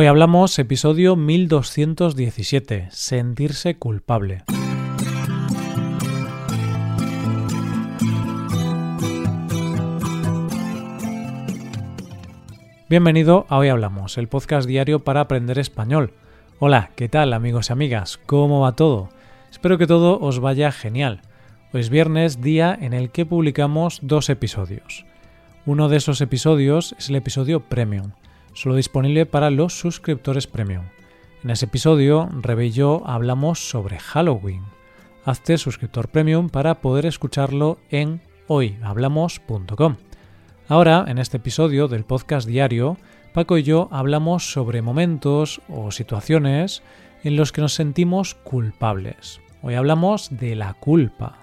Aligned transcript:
Hoy 0.00 0.06
hablamos 0.06 0.56
episodio 0.60 1.16
1217, 1.16 2.86
sentirse 2.92 3.78
culpable. 3.78 4.44
Bienvenido 12.88 13.44
a 13.48 13.58
Hoy 13.58 13.70
Hablamos, 13.70 14.18
el 14.18 14.28
podcast 14.28 14.68
diario 14.68 15.00
para 15.00 15.22
aprender 15.22 15.58
español. 15.58 16.12
Hola, 16.60 16.90
¿qué 16.94 17.08
tal 17.08 17.32
amigos 17.32 17.70
y 17.70 17.72
amigas? 17.72 18.20
¿Cómo 18.24 18.60
va 18.60 18.76
todo? 18.76 19.08
Espero 19.50 19.78
que 19.78 19.88
todo 19.88 20.20
os 20.20 20.38
vaya 20.38 20.70
genial. 20.70 21.22
Hoy 21.72 21.80
es 21.80 21.90
viernes, 21.90 22.40
día 22.40 22.78
en 22.80 22.92
el 22.92 23.10
que 23.10 23.26
publicamos 23.26 23.98
dos 24.02 24.30
episodios. 24.30 25.04
Uno 25.66 25.88
de 25.88 25.96
esos 25.96 26.20
episodios 26.20 26.94
es 27.00 27.08
el 27.08 27.16
episodio 27.16 27.68
Premium, 27.68 28.12
solo 28.58 28.74
disponible 28.74 29.24
para 29.24 29.50
los 29.50 29.78
suscriptores 29.78 30.48
Premium. 30.48 30.82
En 31.44 31.50
ese 31.50 31.66
episodio, 31.66 32.28
Rebe 32.42 32.66
y 32.66 32.70
yo 32.72 33.02
hablamos 33.06 33.70
sobre 33.70 34.00
Halloween. 34.00 34.64
Hazte 35.24 35.58
suscriptor 35.58 36.08
Premium 36.08 36.48
para 36.48 36.80
poder 36.80 37.06
escucharlo 37.06 37.78
en 37.90 38.20
hoyhablamos.com. 38.48 39.96
Ahora, 40.66 41.04
en 41.06 41.18
este 41.18 41.36
episodio 41.36 41.86
del 41.86 42.04
podcast 42.04 42.48
diario, 42.48 42.96
Paco 43.32 43.58
y 43.58 43.62
yo 43.62 43.88
hablamos 43.92 44.50
sobre 44.50 44.82
momentos 44.82 45.60
o 45.68 45.92
situaciones 45.92 46.82
en 47.22 47.36
los 47.36 47.52
que 47.52 47.60
nos 47.60 47.74
sentimos 47.74 48.34
culpables. 48.34 49.40
Hoy 49.62 49.74
hablamos 49.74 50.30
de 50.36 50.56
la 50.56 50.74
culpa. 50.74 51.37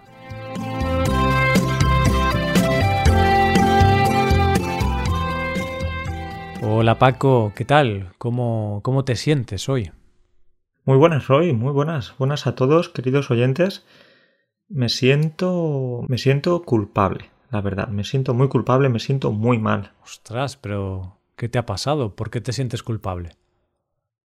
Hola 6.68 6.98
Paco, 6.98 7.54
¿qué 7.56 7.64
tal? 7.64 8.14
¿Cómo, 8.18 8.80
cómo 8.84 9.06
te 9.06 9.16
sientes 9.16 9.70
hoy? 9.70 9.92
Muy 10.84 10.98
buenas 10.98 11.30
hoy, 11.30 11.54
muy 11.54 11.72
buenas. 11.72 12.16
Buenas 12.18 12.48
a 12.48 12.56
todos, 12.56 12.90
queridos 12.90 13.30
oyentes. 13.30 13.86
Me 14.68 14.90
siento. 14.90 16.02
me 16.08 16.18
siento 16.18 16.64
culpable 16.64 17.30
la 17.52 17.62
verdad. 17.62 17.88
Me 17.90 18.04
siento 18.04 18.34
muy 18.34 18.48
culpable, 18.48 18.90
me 18.90 19.00
siento 19.00 19.32
muy 19.32 19.60
mal. 19.60 19.92
Ostras, 20.04 20.58
pero 20.58 21.20
¿qué 21.36 21.50
te 21.50 21.60
ha 21.60 21.68
pasado? 21.68 22.16
¿Por 22.16 22.32
qué 22.32 22.42
te 22.42 22.52
sientes 22.52 22.82
culpable? 22.82 23.30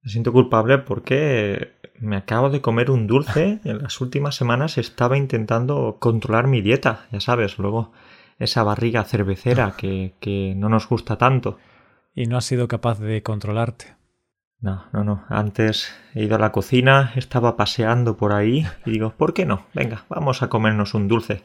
Me 0.02 0.10
siento 0.10 0.30
culpable 0.30 0.76
porque 0.76 1.72
me 1.98 2.16
acabo 2.16 2.50
de 2.50 2.60
comer 2.60 2.90
un 2.90 3.06
dulce 3.06 3.60
en 3.64 3.82
las 3.82 4.00
últimas 4.02 4.36
semanas 4.36 4.76
estaba 4.76 5.16
intentando 5.16 5.96
controlar 5.98 6.46
mi 6.46 6.60
dieta, 6.60 7.06
ya 7.10 7.20
sabes, 7.20 7.58
luego 7.58 7.92
esa 8.38 8.62
barriga 8.62 9.04
cervecera 9.04 9.74
que, 9.78 10.12
que 10.20 10.54
no 10.54 10.68
nos 10.68 10.86
gusta 10.86 11.16
tanto. 11.16 11.58
¿Y 12.16 12.26
no 12.28 12.38
has 12.38 12.46
sido 12.46 12.66
capaz 12.66 12.98
de 12.98 13.22
controlarte? 13.22 13.94
No, 14.58 14.86
no, 14.94 15.04
no. 15.04 15.24
Antes 15.28 15.94
he 16.14 16.24
ido 16.24 16.36
a 16.36 16.38
la 16.38 16.50
cocina, 16.50 17.12
estaba 17.14 17.58
paseando 17.58 18.16
por 18.16 18.32
ahí 18.32 18.66
y 18.86 18.92
digo, 18.92 19.12
¿por 19.18 19.34
qué 19.34 19.44
no? 19.44 19.66
Venga, 19.74 20.06
vamos 20.08 20.42
a 20.42 20.48
comernos 20.48 20.94
un 20.94 21.08
dulce 21.08 21.42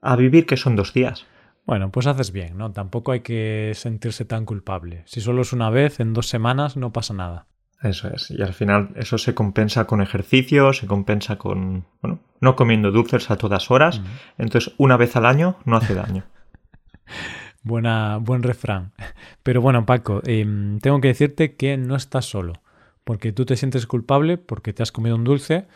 a 0.00 0.14
vivir 0.14 0.46
que 0.46 0.56
son 0.56 0.76
dos 0.76 0.94
días. 0.94 1.26
Bueno, 1.64 1.90
pues 1.90 2.06
haces 2.06 2.30
bien, 2.30 2.56
¿no? 2.56 2.70
Tampoco 2.70 3.10
hay 3.10 3.20
que 3.22 3.72
sentirse 3.74 4.24
tan 4.24 4.44
culpable. 4.44 5.02
Si 5.06 5.20
solo 5.20 5.42
es 5.42 5.52
una 5.52 5.70
vez, 5.70 5.98
en 5.98 6.14
dos 6.14 6.28
semanas, 6.28 6.76
no 6.76 6.92
pasa 6.92 7.12
nada. 7.12 7.48
Eso 7.82 8.08
es. 8.08 8.30
Y 8.30 8.40
al 8.40 8.54
final 8.54 8.90
eso 8.94 9.18
se 9.18 9.34
compensa 9.34 9.88
con 9.88 10.00
ejercicio, 10.00 10.72
se 10.72 10.86
compensa 10.86 11.36
con, 11.36 11.84
bueno, 12.00 12.20
no 12.40 12.54
comiendo 12.54 12.92
dulces 12.92 13.28
a 13.32 13.36
todas 13.38 13.72
horas. 13.72 14.00
Entonces, 14.38 14.72
una 14.78 14.96
vez 14.96 15.16
al 15.16 15.26
año 15.26 15.56
no 15.64 15.76
hace 15.76 15.94
daño. 15.94 16.22
Buena, 17.66 18.18
buen 18.18 18.44
refrán. 18.44 18.92
Pero 19.42 19.60
bueno, 19.60 19.84
Paco, 19.86 20.22
em, 20.24 20.78
tengo 20.78 21.00
que 21.00 21.08
decirte 21.08 21.56
que 21.56 21.76
no 21.76 21.96
estás 21.96 22.24
solo. 22.24 22.52
Porque 23.02 23.32
tú 23.32 23.44
te 23.44 23.56
sientes 23.56 23.88
culpable 23.88 24.38
porque 24.38 24.72
te 24.72 24.84
has 24.84 24.92
comido 24.92 25.16
un 25.16 25.24
dulce. 25.24 25.66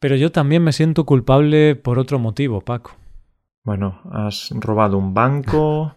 Pero 0.00 0.16
yo 0.16 0.32
también 0.32 0.64
me 0.64 0.72
siento 0.72 1.06
culpable 1.06 1.76
por 1.76 2.00
otro 2.00 2.18
motivo, 2.18 2.62
Paco. 2.62 2.96
Bueno, 3.62 4.00
has 4.10 4.50
robado 4.50 4.98
un 4.98 5.14
banco, 5.14 5.94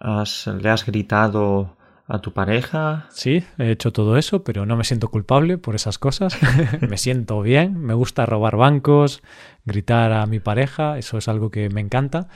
has, 0.00 0.48
le 0.48 0.68
has 0.68 0.84
gritado 0.84 1.76
a 2.06 2.20
tu 2.20 2.32
pareja. 2.32 3.06
Sí, 3.10 3.44
he 3.58 3.70
hecho 3.70 3.92
todo 3.92 4.16
eso, 4.16 4.44
pero 4.44 4.66
no 4.66 4.76
me 4.76 4.84
siento 4.84 5.08
culpable 5.08 5.58
por 5.58 5.74
esas 5.74 5.98
cosas. 5.98 6.36
me 6.88 6.98
siento 6.98 7.40
bien, 7.42 7.80
me 7.80 7.94
gusta 7.94 8.26
robar 8.26 8.56
bancos, 8.56 9.22
gritar 9.64 10.12
a 10.12 10.26
mi 10.26 10.40
pareja, 10.40 10.98
eso 10.98 11.18
es 11.18 11.28
algo 11.28 11.50
que 11.50 11.68
me 11.70 11.80
encanta. 11.80 12.28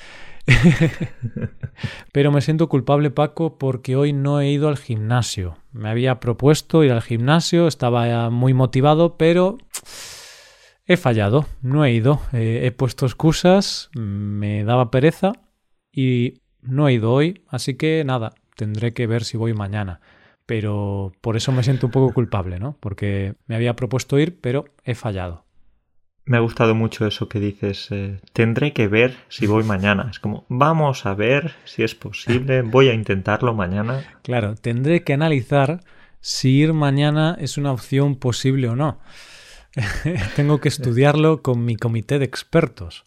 pero 2.13 2.33
me 2.33 2.41
siento 2.41 2.69
culpable, 2.69 3.11
Paco, 3.11 3.59
porque 3.59 3.97
hoy 3.97 4.13
no 4.13 4.41
he 4.41 4.51
ido 4.51 4.69
al 4.69 4.79
gimnasio. 4.79 5.59
Me 5.73 5.91
había 5.91 6.21
propuesto 6.21 6.85
ir 6.85 6.93
al 6.93 7.03
gimnasio, 7.03 7.69
estaba 7.69 8.31
muy 8.31 8.55
motivado, 8.55 9.17
pero 9.19 9.59
He 10.91 10.97
fallado, 10.97 11.45
no 11.61 11.85
he 11.85 11.93
ido, 11.93 12.23
eh, 12.33 12.63
he 12.65 12.73
puesto 12.73 13.05
excusas, 13.05 13.91
me 13.93 14.65
daba 14.65 14.91
pereza 14.91 15.33
y 15.93 16.41
no 16.63 16.89
he 16.89 16.95
ido 16.95 17.13
hoy, 17.13 17.45
así 17.47 17.75
que 17.75 18.05
nada, 18.07 18.33
tendré 18.59 18.93
que 18.93 19.07
ver 19.07 19.23
si 19.25 19.37
voy 19.37 19.55
mañana. 19.55 20.01
Pero 20.45 21.13
por 21.21 21.37
eso 21.37 21.53
me 21.53 21.63
siento 21.63 21.87
un 21.87 21.93
poco 21.93 22.13
culpable, 22.13 22.59
¿no? 22.59 22.77
Porque 22.81 23.35
me 23.47 23.55
había 23.55 23.77
propuesto 23.77 24.19
ir, 24.19 24.41
pero 24.41 24.65
he 24.85 24.95
fallado. 24.95 25.45
Me 26.25 26.37
ha 26.37 26.41
gustado 26.41 26.75
mucho 26.75 27.07
eso 27.07 27.29
que 27.29 27.39
dices, 27.39 27.89
eh, 27.91 28.21
tendré 28.33 28.73
que 28.73 28.89
ver 28.89 29.15
si 29.29 29.47
voy 29.47 29.63
mañana. 29.63 30.09
Es 30.11 30.19
como, 30.19 30.45
vamos 30.49 31.07
a 31.07 31.15
ver 31.15 31.53
si 31.65 31.83
es 31.83 31.95
posible, 31.95 32.63
voy 32.63 32.89
a 32.89 32.95
intentarlo 32.95 33.55
mañana. 33.55 34.03
Claro, 34.23 34.55
tendré 34.57 35.05
que 35.05 35.15
analizar 35.15 35.81
si 36.21 36.59
ir 36.59 36.75
mañana 36.75 37.37
es 37.41 37.57
una 37.57 37.73
opción 37.73 38.17
posible 38.17 38.69
o 38.69 38.77
no. 38.77 38.99
Tengo 40.37 40.61
que 40.61 40.69
estudiarlo 40.69 41.43
con 41.43 41.65
mi 41.65 41.77
comité 41.77 42.19
de 42.19 42.25
expertos. 42.25 43.05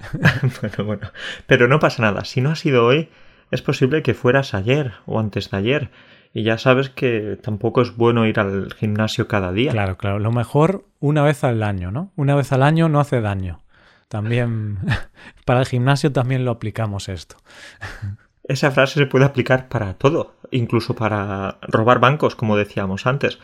bueno, 0.60 0.84
bueno. 0.84 1.12
Pero 1.46 1.68
no 1.68 1.78
pasa 1.78 2.02
nada. 2.02 2.24
Si 2.24 2.40
no 2.40 2.50
ha 2.50 2.56
sido 2.56 2.84
hoy, 2.84 3.08
es 3.52 3.62
posible 3.62 4.02
que 4.02 4.14
fueras 4.14 4.54
ayer 4.54 4.94
o 5.06 5.20
antes 5.20 5.50
de 5.50 5.56
ayer. 5.56 5.90
Y 6.34 6.42
ya 6.42 6.56
sabes 6.56 6.88
que 6.88 7.38
tampoco 7.40 7.82
es 7.82 7.94
bueno 7.94 8.26
ir 8.26 8.40
al 8.40 8.72
gimnasio 8.72 9.28
cada 9.28 9.52
día. 9.52 9.70
Claro, 9.70 9.98
claro. 9.98 10.18
Lo 10.18 10.32
mejor 10.32 10.86
una 10.98 11.22
vez 11.22 11.44
al 11.44 11.62
año, 11.62 11.92
¿no? 11.92 12.10
Una 12.16 12.34
vez 12.34 12.50
al 12.52 12.62
año 12.62 12.88
no 12.88 12.98
hace 12.98 13.20
daño. 13.20 13.60
También 14.08 14.78
para 15.44 15.60
el 15.60 15.66
gimnasio 15.66 16.10
también 16.10 16.44
lo 16.44 16.50
aplicamos 16.50 17.08
esto. 17.08 17.36
Esa 18.44 18.70
frase 18.70 18.98
se 18.98 19.06
puede 19.06 19.26
aplicar 19.26 19.68
para 19.68 19.94
todo, 19.94 20.34
incluso 20.50 20.96
para 20.96 21.58
robar 21.60 22.00
bancos, 22.00 22.34
como 22.34 22.56
decíamos 22.56 23.06
antes 23.06 23.38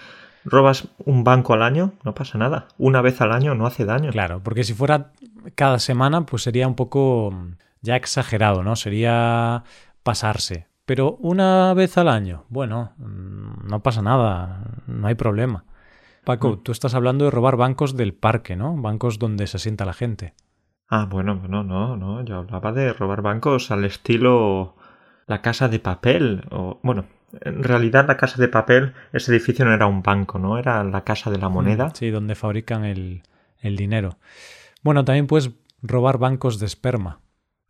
robas 0.44 0.88
un 1.04 1.24
banco 1.24 1.52
al 1.52 1.62
año, 1.62 1.92
no 2.04 2.14
pasa 2.14 2.38
nada. 2.38 2.68
Una 2.78 3.02
vez 3.02 3.20
al 3.20 3.32
año 3.32 3.54
no 3.54 3.66
hace 3.66 3.84
daño. 3.84 4.10
Claro, 4.12 4.40
porque 4.42 4.64
si 4.64 4.72
fuera 4.72 5.12
cada 5.54 5.78
semana, 5.78 6.24
pues 6.26 6.42
sería 6.42 6.66
un 6.66 6.74
poco 6.74 7.34
ya 7.80 7.96
exagerado, 7.96 8.62
¿no? 8.62 8.76
Sería 8.76 9.64
pasarse. 10.02 10.66
Pero 10.84 11.16
una 11.20 11.74
vez 11.74 11.98
al 11.98 12.08
año, 12.08 12.44
bueno, 12.48 12.92
mm, 12.96 13.68
no 13.68 13.82
pasa 13.82 14.02
nada, 14.02 14.82
no 14.86 15.06
hay 15.06 15.14
problema. 15.14 15.64
Paco, 16.24 16.52
mm. 16.52 16.62
tú 16.62 16.72
estás 16.72 16.94
hablando 16.94 17.24
de 17.26 17.30
robar 17.30 17.56
bancos 17.56 17.96
del 17.96 18.14
parque, 18.14 18.56
¿no? 18.56 18.76
Bancos 18.76 19.18
donde 19.18 19.46
se 19.46 19.58
sienta 19.58 19.84
la 19.84 19.92
gente. 19.92 20.34
Ah, 20.88 21.06
bueno, 21.08 21.42
no, 21.48 21.62
no, 21.62 21.96
no. 21.96 22.24
Yo 22.24 22.38
hablaba 22.38 22.72
de 22.72 22.92
robar 22.92 23.20
bancos 23.22 23.70
al 23.70 23.84
estilo 23.84 24.76
la 25.26 25.42
casa 25.42 25.68
de 25.68 25.78
papel. 25.78 26.44
O, 26.50 26.80
bueno, 26.82 27.04
en 27.42 27.62
realidad 27.62 28.06
la 28.08 28.16
casa 28.16 28.40
de 28.40 28.48
papel, 28.48 28.94
ese 29.12 29.30
edificio 29.30 29.64
no 29.64 29.74
era 29.74 29.86
un 29.86 30.02
banco, 30.02 30.38
¿no? 30.38 30.58
Era 30.58 30.82
la 30.82 31.04
casa 31.04 31.30
de 31.30 31.38
la 31.38 31.48
moneda. 31.48 31.90
Sí, 31.94 32.10
donde 32.10 32.34
fabrican 32.34 32.84
el, 32.84 33.22
dinero. 33.62 34.18
Bueno, 34.82 35.04
también 35.04 35.26
puedes 35.26 35.50
robar 35.82 36.18
bancos 36.18 36.58
de 36.58 36.66
esperma. 36.66 37.20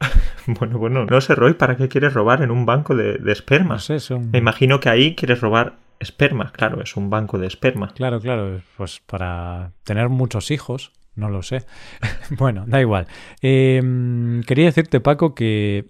bueno, 0.59 0.78
bueno, 0.78 1.04
no 1.04 1.20
sé, 1.20 1.34
Roy, 1.34 1.54
¿para 1.54 1.76
qué 1.76 1.88
quieres 1.88 2.14
robar 2.14 2.42
en 2.42 2.50
un 2.50 2.66
banco 2.66 2.94
de, 2.94 3.20
esperma? 3.31 3.75
No 3.75 3.81
sé, 3.81 4.00
son... 4.00 4.31
Me 4.31 4.38
imagino 4.38 4.81
que 4.81 4.88
ahí 4.88 5.14
quieres 5.14 5.41
robar 5.41 5.76
esperma, 6.00 6.53
claro, 6.53 6.82
es 6.82 6.97
un 6.97 7.10
banco 7.10 7.38
de 7.38 7.47
esperma. 7.47 7.93
Claro, 7.94 8.20
claro, 8.20 8.61
pues 8.76 9.00
para 9.06 9.73
tener 9.84 10.08
muchos 10.08 10.50
hijos, 10.50 10.93
no 11.14 11.28
lo 11.28 11.43
sé. 11.43 11.64
bueno, 12.31 12.64
da 12.67 12.81
igual. 12.81 13.06
Em, 13.43 14.43
quería 14.43 14.67
decirte, 14.67 15.00
Paco, 15.00 15.34
que 15.34 15.87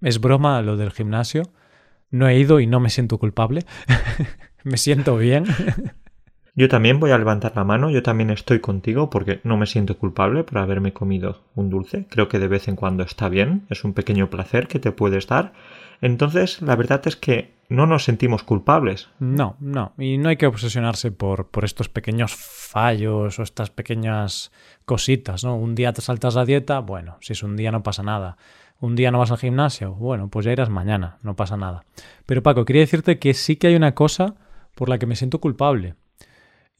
es 0.00 0.20
broma 0.20 0.62
lo 0.62 0.76
del 0.76 0.90
gimnasio 0.90 1.44
no 2.10 2.28
he 2.28 2.38
ido 2.38 2.60
y 2.60 2.66
no 2.66 2.80
me 2.80 2.90
siento 2.90 3.18
culpable. 3.18 3.64
me 4.64 4.76
siento 4.76 5.16
bien. 5.16 5.44
Yo 6.54 6.68
también 6.68 7.00
voy 7.00 7.10
a 7.10 7.18
levantar 7.18 7.52
la 7.54 7.64
mano, 7.64 7.90
yo 7.90 8.02
también 8.02 8.30
estoy 8.30 8.60
contigo 8.60 9.10
porque 9.10 9.40
no 9.44 9.56
me 9.56 9.66
siento 9.66 9.96
culpable 9.96 10.44
por 10.44 10.58
haberme 10.58 10.92
comido 10.92 11.42
un 11.54 11.70
dulce. 11.70 12.06
Creo 12.10 12.28
que 12.28 12.38
de 12.38 12.48
vez 12.48 12.68
en 12.68 12.76
cuando 12.76 13.02
está 13.02 13.28
bien, 13.28 13.66
es 13.70 13.84
un 13.84 13.92
pequeño 13.92 14.30
placer 14.30 14.66
que 14.66 14.78
te 14.78 14.92
puedes 14.92 15.26
dar. 15.26 15.52
Entonces, 16.00 16.62
la 16.62 16.76
verdad 16.76 17.02
es 17.06 17.16
que 17.16 17.54
no 17.68 17.86
nos 17.86 18.04
sentimos 18.04 18.42
culpables. 18.42 19.10
No, 19.20 19.56
no, 19.60 19.92
y 19.98 20.18
no 20.18 20.30
hay 20.30 20.36
que 20.36 20.46
obsesionarse 20.46 21.12
por, 21.12 21.48
por 21.48 21.64
estos 21.64 21.88
pequeños 21.88 22.34
fallos 22.34 23.38
o 23.38 23.42
estas 23.42 23.70
pequeñas 23.70 24.50
cositas, 24.84 25.44
¿no? 25.44 25.56
Un 25.56 25.74
día 25.74 25.92
te 25.92 26.00
saltas 26.00 26.34
la 26.34 26.44
dieta, 26.44 26.80
bueno, 26.80 27.16
si 27.20 27.34
es 27.34 27.42
un 27.42 27.56
día 27.56 27.70
no 27.70 27.82
pasa 27.82 28.02
nada 28.02 28.36
un 28.80 28.96
día 28.96 29.10
no 29.10 29.18
vas 29.18 29.30
al 29.30 29.38
gimnasio, 29.38 29.94
bueno, 29.94 30.28
pues 30.28 30.46
ya 30.46 30.52
irás 30.52 30.70
mañana, 30.70 31.18
no 31.22 31.36
pasa 31.36 31.56
nada. 31.56 31.84
Pero 32.26 32.42
Paco, 32.42 32.64
quería 32.64 32.80
decirte 32.80 33.18
que 33.18 33.34
sí 33.34 33.56
que 33.56 33.66
hay 33.68 33.76
una 33.76 33.94
cosa 33.94 34.34
por 34.74 34.88
la 34.88 34.98
que 34.98 35.06
me 35.06 35.16
siento 35.16 35.40
culpable. 35.40 35.94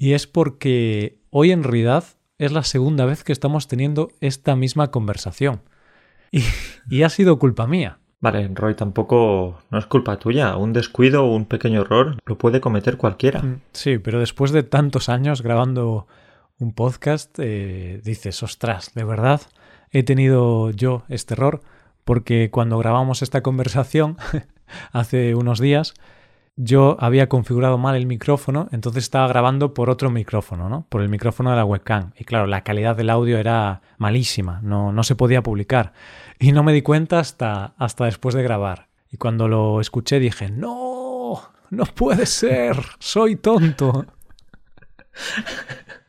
Y 0.01 0.15
es 0.15 0.27
porque 0.27 1.19
hoy 1.29 1.51
en 1.51 1.63
realidad 1.63 2.05
es 2.39 2.53
la 2.53 2.65
segunda 2.65 3.05
vez 3.05 3.23
que 3.23 3.33
estamos 3.33 3.69
teniendo 3.69 4.09
esta 4.23 4.57
misma 4.57 4.91
conversación. 4.91 5.61
Y, 6.33 6.43
y 6.89 7.03
ha 7.03 7.11
sido 7.11 7.39
culpa 7.39 7.67
mía. 7.67 7.99
Vale, 8.19 8.49
Roy, 8.55 8.75
tampoco 8.75 9.59
no 9.71 9.79
es 9.79 9.85
culpa 9.85 10.19
tuya. 10.19 10.57
Un 10.57 10.73
descuido 10.73 11.27
o 11.27 11.37
un 11.37 11.45
pequeño 11.45 11.83
error 11.83 12.17
lo 12.25 12.39
puede 12.39 12.63
cometer 12.63 12.97
cualquiera. 12.97 13.43
Mm, 13.43 13.61
sí, 13.73 13.99
pero 13.99 14.21
después 14.21 14.53
de 14.53 14.63
tantos 14.63 15.11
años 15.11 15.43
grabando 15.43 16.07
un 16.59 16.73
podcast, 16.73 17.39
eh, 17.39 18.01
dices, 18.03 18.43
ostras, 18.43 18.95
de 18.95 19.05
verdad 19.05 19.43
he 19.91 20.03
tenido 20.03 20.71
yo 20.71 21.03
este 21.11 21.35
error, 21.35 21.61
porque 22.07 22.49
cuando 22.51 22.79
grabamos 22.79 23.21
esta 23.21 23.43
conversación 23.43 24.17
hace 24.93 25.35
unos 25.35 25.61
días, 25.61 25.93
yo 26.57 26.97
había 27.01 27.29
configurado 27.29 27.79
mal 27.79 27.97
el 27.97 28.07
micrófono, 28.07 28.69
entonces 28.73 29.05
estaba 29.05 29.29
grabando 29.29 29.73
por 29.75 29.91
otro 29.91 30.11
micrófono, 30.11 30.69
¿no? 30.69 30.87
Por 30.89 31.03
el 31.03 31.09
micrófono 31.09 31.51
de 31.51 31.57
la 31.57 31.65
webcam. 31.65 32.13
Y 32.19 32.25
claro, 32.25 32.47
la 32.47 32.63
calidad 32.63 32.97
del 32.97 33.11
audio 33.11 33.39
era 33.39 33.83
malísima, 33.99 34.61
no, 34.63 34.93
no 34.93 35.03
se 35.03 35.17
podía 35.17 35.43
publicar. 35.43 35.93
Y 36.39 36.53
no 36.53 36.63
me 36.63 36.73
di 36.73 36.83
cuenta 36.83 37.19
hasta, 37.19 37.75
hasta 37.79 38.05
después 38.05 38.35
de 38.35 38.43
grabar. 38.43 38.89
Y 39.11 39.17
cuando 39.17 39.49
lo 39.49 39.81
escuché 39.81 40.19
dije, 40.19 40.51
no, 40.51 41.41
no 41.71 41.85
puede 41.87 42.27
ser, 42.27 42.77
soy 42.99 43.37
tonto. 43.37 44.07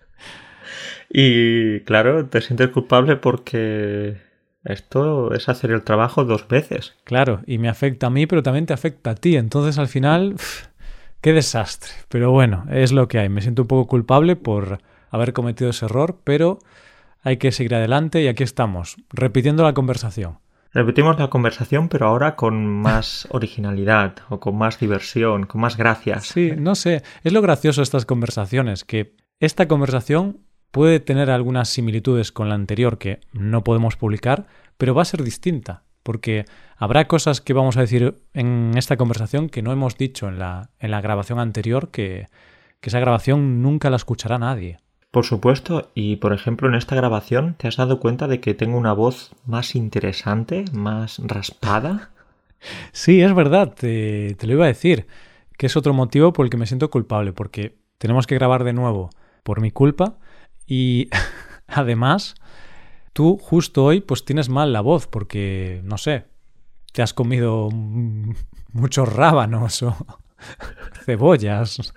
Y 1.13 1.81
claro, 1.81 2.27
te 2.27 2.39
sientes 2.39 2.69
culpable 2.69 3.17
porque 3.17 4.21
esto 4.63 5.33
es 5.33 5.49
hacer 5.49 5.71
el 5.71 5.83
trabajo 5.83 6.23
dos 6.23 6.47
veces. 6.47 6.95
Claro, 7.03 7.41
y 7.47 7.57
me 7.57 7.69
afecta 7.69 8.07
a 8.07 8.11
mí, 8.11 8.27
pero 8.27 8.43
también 8.43 8.65
te 8.65 8.73
afecta 8.73 9.11
a 9.11 9.15
ti. 9.15 9.35
Entonces 9.35 9.77
al 9.77 9.87
final, 9.87 10.35
qué 11.21 11.33
desastre. 11.33 11.91
Pero 12.09 12.31
bueno, 12.31 12.65
es 12.69 12.91
lo 12.91 13.07
que 13.07 13.19
hay. 13.19 13.29
Me 13.29 13.41
siento 13.41 13.63
un 13.63 13.67
poco 13.67 13.87
culpable 13.87 14.35
por 14.35 14.79
haber 15.09 15.33
cometido 15.33 15.69
ese 15.69 15.85
error, 15.85 16.19
pero 16.23 16.59
hay 17.23 17.37
que 17.37 17.51
seguir 17.51 17.75
adelante 17.75 18.21
y 18.21 18.27
aquí 18.27 18.43
estamos, 18.43 18.97
repitiendo 19.11 19.63
la 19.63 19.73
conversación. 19.73 20.39
Repetimos 20.73 21.19
la 21.19 21.29
conversación, 21.29 21.89
pero 21.89 22.07
ahora 22.07 22.35
con 22.35 22.65
más 22.65 23.27
originalidad 23.31 24.15
o 24.29 24.39
con 24.39 24.57
más 24.57 24.79
diversión, 24.79 25.45
con 25.45 25.61
más 25.61 25.75
gracias. 25.75 26.27
Sí, 26.27 26.53
no 26.57 26.75
sé. 26.75 27.03
Es 27.23 27.33
lo 27.33 27.41
gracioso 27.41 27.81
de 27.81 27.83
estas 27.83 28.05
conversaciones, 28.05 28.85
que 28.85 29.15
esta 29.39 29.67
conversación 29.67 30.39
puede 30.71 30.99
tener 30.99 31.29
algunas 31.29 31.69
similitudes 31.69 32.31
con 32.31 32.49
la 32.49 32.55
anterior 32.55 32.97
que 32.97 33.19
no 33.33 33.63
podemos 33.63 33.97
publicar, 33.97 34.47
pero 34.77 34.95
va 34.95 35.03
a 35.03 35.05
ser 35.05 35.23
distinta, 35.23 35.83
porque 36.01 36.45
habrá 36.77 37.07
cosas 37.07 37.41
que 37.41 37.53
vamos 37.53 37.77
a 37.77 37.81
decir 37.81 38.15
en 38.33 38.71
esta 38.75 38.97
conversación 38.97 39.49
que 39.49 39.61
no 39.61 39.71
hemos 39.71 39.97
dicho 39.97 40.27
en 40.27 40.39
la, 40.39 40.69
en 40.79 40.91
la 40.91 41.01
grabación 41.01 41.39
anterior, 41.39 41.89
que, 41.91 42.27
que 42.79 42.89
esa 42.89 42.99
grabación 42.99 43.61
nunca 43.61 43.89
la 43.89 43.97
escuchará 43.97 44.39
nadie. 44.39 44.79
Por 45.11 45.25
supuesto, 45.25 45.91
y 45.93 46.15
por 46.15 46.31
ejemplo 46.31 46.69
en 46.69 46.75
esta 46.75 46.95
grabación, 46.95 47.55
¿te 47.55 47.67
has 47.67 47.75
dado 47.75 47.99
cuenta 47.99 48.29
de 48.29 48.39
que 48.39 48.53
tengo 48.53 48.77
una 48.77 48.93
voz 48.93 49.35
más 49.45 49.75
interesante, 49.75 50.65
más 50.73 51.19
raspada? 51.23 52.09
Sí, 52.91 53.23
es 53.23 53.33
verdad, 53.33 53.73
te, 53.73 54.35
te, 54.35 54.45
lo 54.45 54.53
iba 54.53 54.65
a 54.65 54.67
decir, 54.67 55.07
que 55.57 55.65
es 55.65 55.75
otro 55.75 55.95
motivo 55.95 56.31
por 56.31 56.45
el 56.45 56.51
que 56.51 56.57
me 56.57 56.67
siento 56.67 56.91
culpable, 56.91 57.33
porque 57.33 57.75
tenemos 57.97 58.27
que 58.27 58.35
grabar 58.35 58.63
de 58.63 58.71
nuevo 58.71 59.09
por 59.41 59.61
mi 59.61 59.71
culpa 59.71 60.19
y 60.71 61.09
además, 61.67 62.35
tú 63.11 63.37
justo 63.37 63.83
hoy 63.83 63.99
pues 63.99 64.23
tienes 64.23 64.47
mal 64.47 64.71
la 64.71 64.79
voz 64.79 65.05
porque, 65.05 65.81
no 65.83 65.97
sé, 65.97 66.27
te 66.93 67.01
has 67.01 67.13
comido 67.13 67.67
muchos 68.71 69.11
rábanos 69.13 69.83
o 69.83 69.97
cebollas. 71.05 71.93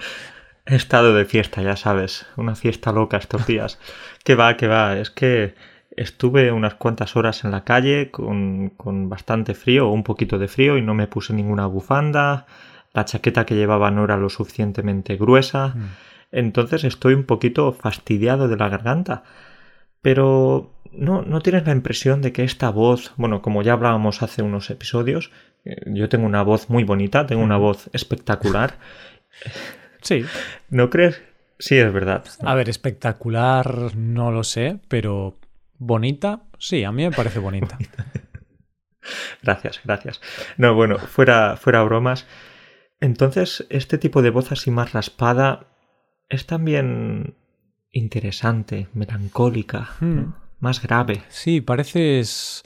He 0.66 0.74
estado 0.74 1.14
de 1.14 1.24
fiesta, 1.24 1.62
ya 1.62 1.76
sabes, 1.76 2.26
una 2.36 2.56
fiesta 2.56 2.90
loca 2.90 3.18
estos 3.18 3.46
días. 3.46 3.78
que 4.24 4.34
va, 4.34 4.56
que 4.56 4.66
va, 4.66 4.98
es 4.98 5.10
que 5.10 5.54
estuve 5.96 6.50
unas 6.50 6.74
cuantas 6.74 7.14
horas 7.14 7.44
en 7.44 7.52
la 7.52 7.62
calle 7.62 8.10
con, 8.10 8.70
con 8.70 9.08
bastante 9.08 9.54
frío, 9.54 9.86
o 9.88 9.92
un 9.92 10.02
poquito 10.02 10.36
de 10.36 10.48
frío, 10.48 10.78
y 10.78 10.82
no 10.82 10.94
me 10.94 11.06
puse 11.06 11.32
ninguna 11.32 11.66
bufanda. 11.66 12.46
La 12.92 13.04
chaqueta 13.04 13.46
que 13.46 13.54
llevaba 13.54 13.92
no 13.92 14.02
era 14.02 14.16
lo 14.16 14.30
suficientemente 14.30 15.16
gruesa. 15.16 15.68
Mm 15.68 16.13
entonces 16.32 16.84
estoy 16.84 17.14
un 17.14 17.24
poquito 17.24 17.72
fastidiado 17.72 18.48
de 18.48 18.56
la 18.56 18.68
garganta. 18.68 19.24
Pero 20.02 20.74
no, 20.92 21.22
no 21.22 21.40
tienes 21.40 21.66
la 21.66 21.72
impresión 21.72 22.22
de 22.22 22.32
que 22.32 22.44
esta 22.44 22.70
voz, 22.70 23.12
bueno, 23.16 23.42
como 23.42 23.62
ya 23.62 23.72
hablábamos 23.72 24.22
hace 24.22 24.42
unos 24.42 24.70
episodios, 24.70 25.30
eh, 25.64 25.76
yo 25.86 26.08
tengo 26.08 26.26
una 26.26 26.42
voz 26.42 26.68
muy 26.68 26.84
bonita, 26.84 27.26
tengo 27.26 27.42
una 27.42 27.56
voz 27.56 27.90
espectacular. 27.92 28.78
Sí. 30.04 30.22
¿No 30.68 30.90
crees? 30.90 31.22
Sí, 31.58 31.78
es 31.78 31.90
verdad. 31.90 32.26
A 32.42 32.54
ver, 32.54 32.68
espectacular 32.68 33.96
no 33.96 34.30
lo 34.30 34.44
sé, 34.44 34.78
pero 34.88 35.38
bonita, 35.78 36.42
sí, 36.58 36.84
a 36.84 36.92
mí 36.92 37.04
me 37.04 37.10
parece 37.10 37.38
bonita. 37.38 37.78
gracias, 39.42 39.80
gracias. 39.82 40.20
No, 40.58 40.74
bueno, 40.74 40.98
fuera, 40.98 41.56
fuera 41.56 41.82
bromas. 41.84 42.26
Entonces, 43.00 43.66
este 43.70 43.96
tipo 43.96 44.20
de 44.20 44.28
voz 44.28 44.52
así 44.52 44.70
más 44.70 44.92
raspada 44.92 45.73
es 46.28 46.46
también 46.46 47.34
interesante, 47.90 48.88
melancólica, 48.92 49.90
hmm. 50.00 50.34
más 50.60 50.82
grave. 50.82 51.22
Sí, 51.28 51.60
pareces... 51.60 52.62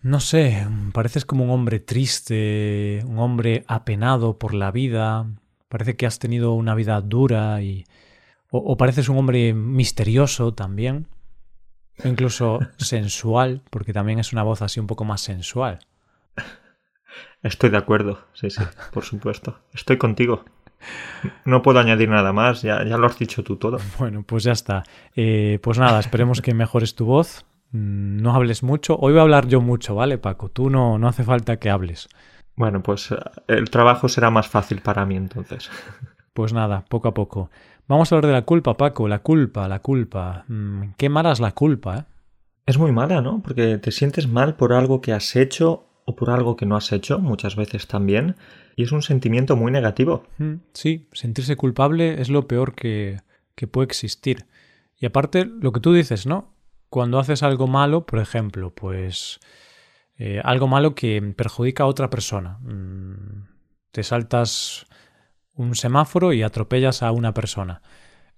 No 0.00 0.20
sé, 0.20 0.64
pareces 0.92 1.24
como 1.24 1.42
un 1.42 1.50
hombre 1.50 1.80
triste, 1.80 3.02
un 3.04 3.18
hombre 3.18 3.64
apenado 3.66 4.38
por 4.38 4.54
la 4.54 4.70
vida, 4.70 5.26
parece 5.68 5.96
que 5.96 6.06
has 6.06 6.20
tenido 6.20 6.52
una 6.52 6.76
vida 6.76 7.00
dura 7.00 7.60
y... 7.62 7.84
o, 8.50 8.76
pareces 8.76 9.08
un 9.08 9.18
hombre 9.18 9.54
misterioso 9.54 10.54
también, 10.54 11.08
incluso 12.04 12.60
sensual, 12.76 13.62
porque 13.70 13.92
también 13.92 14.20
es 14.20 14.32
una 14.32 14.44
voz 14.44 14.62
así 14.62 14.78
un 14.78 14.86
poco 14.86 15.04
más 15.04 15.20
sensual. 15.20 15.80
Estoy 17.42 17.70
de 17.70 17.76
acuerdo, 17.76 18.24
sí, 18.34 18.50
sí, 18.50 18.62
por 18.92 19.04
supuesto. 19.04 19.60
Estoy 19.72 19.96
contigo. 19.96 20.44
No 21.44 21.62
puedo 21.62 21.80
añadir 21.80 22.08
nada 22.08 22.32
más, 22.32 22.62
ya, 22.62 22.84
ya 22.84 22.96
lo 22.96 23.06
has 23.06 23.18
dicho 23.18 23.42
tú 23.42 23.56
todo. 23.56 23.78
Bueno, 23.98 24.22
pues 24.22 24.44
ya 24.44 24.52
está. 24.52 24.84
Eh, 25.14 25.58
pues 25.62 25.78
nada, 25.78 25.98
esperemos 26.00 26.40
que 26.40 26.54
mejores 26.54 26.94
tu 26.94 27.06
voz. 27.06 27.44
Mm, 27.72 28.22
no 28.22 28.34
hables 28.34 28.62
mucho. 28.62 28.96
Hoy 28.96 29.12
voy 29.12 29.20
a 29.20 29.22
hablar 29.22 29.46
yo 29.46 29.60
mucho, 29.60 29.94
¿vale, 29.94 30.18
Paco? 30.18 30.48
Tú 30.48 30.70
no, 30.70 30.98
no 30.98 31.08
hace 31.08 31.24
falta 31.24 31.58
que 31.58 31.70
hables. 31.70 32.08
Bueno, 32.56 32.82
pues 32.82 33.10
eh, 33.12 33.16
el 33.48 33.70
trabajo 33.70 34.08
será 34.08 34.30
más 34.30 34.48
fácil 34.48 34.80
para 34.80 35.04
mí 35.06 35.16
entonces. 35.16 35.70
Pues 36.34 36.52
nada, 36.52 36.84
poco 36.88 37.08
a 37.08 37.14
poco. 37.14 37.50
Vamos 37.88 38.12
a 38.12 38.14
hablar 38.14 38.28
de 38.28 38.32
la 38.34 38.42
culpa, 38.42 38.76
Paco. 38.76 39.08
La 39.08 39.18
culpa, 39.18 39.66
la 39.66 39.80
culpa. 39.80 40.44
Mm, 40.46 40.90
qué 40.96 41.08
mala 41.08 41.32
es 41.32 41.40
la 41.40 41.50
culpa, 41.50 41.96
¿eh? 41.96 42.04
Es 42.64 42.78
muy 42.78 42.92
mala, 42.92 43.20
¿no? 43.20 43.42
Porque 43.42 43.78
te 43.78 43.90
sientes 43.90 44.28
mal 44.28 44.54
por 44.54 44.72
algo 44.72 45.00
que 45.00 45.12
has 45.12 45.34
hecho 45.34 45.88
o 46.04 46.14
por 46.14 46.30
algo 46.30 46.54
que 46.54 46.64
no 46.64 46.76
has 46.76 46.92
hecho, 46.92 47.18
muchas 47.18 47.56
veces 47.56 47.88
también 47.88 48.36
y 48.78 48.84
es 48.84 48.92
un 48.92 49.02
sentimiento 49.02 49.56
muy 49.56 49.72
negativo. 49.72 50.22
Mm, 50.38 50.54
sí, 50.72 51.08
sentirse 51.12 51.56
culpable 51.56 52.22
es 52.22 52.28
lo 52.28 52.46
peor 52.46 52.76
que, 52.76 53.20
puede 53.72 53.86
existir. 53.86 54.46
Y 54.96 55.04
aparte, 55.04 55.46
lo 55.46 55.72
que 55.72 55.80
tú 55.80 55.92
dices, 55.92 56.26
¿no? 56.26 56.54
Cuando 56.88 57.18
haces 57.18 57.42
algo 57.42 57.66
malo, 57.66 58.06
por 58.06 58.20
ejemplo, 58.20 58.72
pues 58.72 59.40
eh, 60.16 60.40
algo 60.44 60.68
malo 60.68 60.94
que 60.94 61.20
perjudica 61.36 61.82
a 61.82 61.86
otra 61.86 62.08
persona. 62.08 62.58
Mm, 62.60 63.48
te 63.90 64.04
saltas 64.04 64.86
un 65.54 65.74
semáforo 65.74 66.32
y 66.32 66.44
atropellas 66.44 67.02
a 67.02 67.10
una 67.10 67.34
persona. 67.34 67.82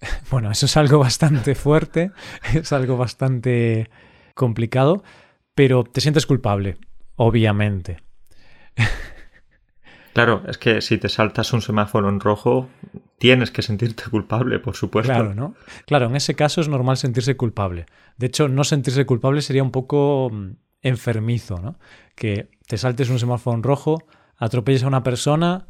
Bueno, 0.31 0.51
eso 0.51 0.65
es 0.65 0.75
algo 0.79 0.99
bastante 1.01 1.55
fuerte, 1.55 2.13
es 2.55 2.73
algo 2.73 2.97
bastante 2.97 3.91
complicado, 4.35 5.03
pero 5.55 5.85
te 5.85 6.01
sientes 6.01 6.25
culpable, 6.25 6.79
obviamente. 7.17 8.03
Claro, 10.13 10.43
es 10.49 10.59
que 10.59 10.81
si 10.81 10.99
te 10.99 11.09
saltas 11.09 11.53
un 11.53 11.63
semáforo 11.63 12.09
en 12.09 12.21
rojo, 12.21 12.69
tienes 13.19 13.51
que 13.51 13.63
sentirte 13.63 14.05
culpable, 14.11 14.59
por 14.59 14.75
supuesto. 14.75 15.13
Claro, 15.13 15.35
¿no? 15.35 15.55
Claro, 15.87 16.07
en 16.07 16.17
ese 16.17 16.35
caso 16.35 16.61
es 16.61 16.69
normal 16.69 16.97
sentirse 16.97 17.37
culpable. 17.37 17.87
De 18.17 18.27
hecho, 18.27 18.49
no 18.49 18.65
sentirse 18.65 19.07
culpable 19.07 19.43
sería 19.43 19.63
un 19.63 19.71
poco 19.71 20.31
mm, 20.33 20.51
enfermizo, 20.83 21.61
¿no? 21.61 21.79
Que 22.15 22.51
te 22.67 22.77
saltes 22.79 23.09
un 23.11 23.19
semáforo 23.19 23.57
en 23.57 23.63
rojo, 23.63 24.03
atropelles 24.37 24.83
a 24.83 24.89
una 24.89 25.03
persona 25.03 25.69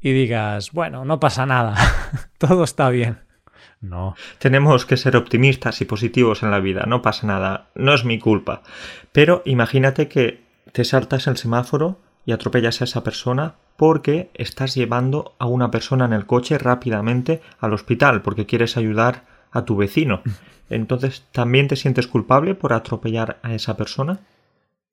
y 0.00 0.12
digas, 0.12 0.72
bueno, 0.72 1.04
no 1.04 1.20
pasa 1.20 1.44
nada, 1.44 1.74
todo 2.38 2.64
está 2.64 2.88
bien. 2.90 3.18
No. 3.80 4.16
Tenemos 4.38 4.86
que 4.86 4.96
ser 4.96 5.16
optimistas 5.16 5.80
y 5.80 5.84
positivos 5.84 6.42
en 6.42 6.50
la 6.50 6.58
vida, 6.58 6.84
no 6.86 7.02
pasa 7.02 7.26
nada, 7.26 7.68
no 7.74 7.94
es 7.94 8.04
mi 8.04 8.18
culpa. 8.18 8.62
Pero 9.12 9.42
imagínate 9.44 10.08
que 10.08 10.42
te 10.72 10.84
saltas 10.84 11.26
el 11.26 11.36
semáforo 11.36 12.00
y 12.28 12.32
atropellas 12.32 12.82
a 12.82 12.84
esa 12.84 13.02
persona 13.02 13.54
porque 13.78 14.30
estás 14.34 14.74
llevando 14.74 15.34
a 15.38 15.46
una 15.46 15.70
persona 15.70 16.04
en 16.04 16.12
el 16.12 16.26
coche 16.26 16.58
rápidamente 16.58 17.40
al 17.58 17.72
hospital 17.72 18.20
porque 18.20 18.44
quieres 18.44 18.76
ayudar 18.76 19.24
a 19.50 19.64
tu 19.64 19.76
vecino. 19.76 20.20
Entonces, 20.68 21.24
¿también 21.32 21.68
te 21.68 21.76
sientes 21.76 22.06
culpable 22.06 22.54
por 22.54 22.74
atropellar 22.74 23.38
a 23.42 23.54
esa 23.54 23.78
persona? 23.78 24.20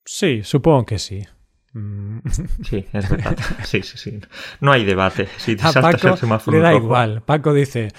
Sí, 0.06 0.44
supongo 0.46 0.86
que 0.86 0.98
sí. 0.98 1.24
Mm. 1.74 2.20
Sí, 2.64 2.86
es 2.94 3.10
verdad. 3.10 3.38
Sí, 3.66 3.82
sí, 3.84 3.98
sí. 3.98 4.18
No 4.62 4.72
hay 4.72 4.86
debate. 4.86 5.28
Si 5.36 5.58
te 5.58 5.68
A 5.68 5.74
Paco 5.74 6.08
el 6.08 6.18
semáforo 6.18 6.56
le 6.56 6.64
da 6.64 6.72
rojo- 6.72 6.86
igual. 6.86 7.22
Paco 7.22 7.54
dice, 7.54 7.92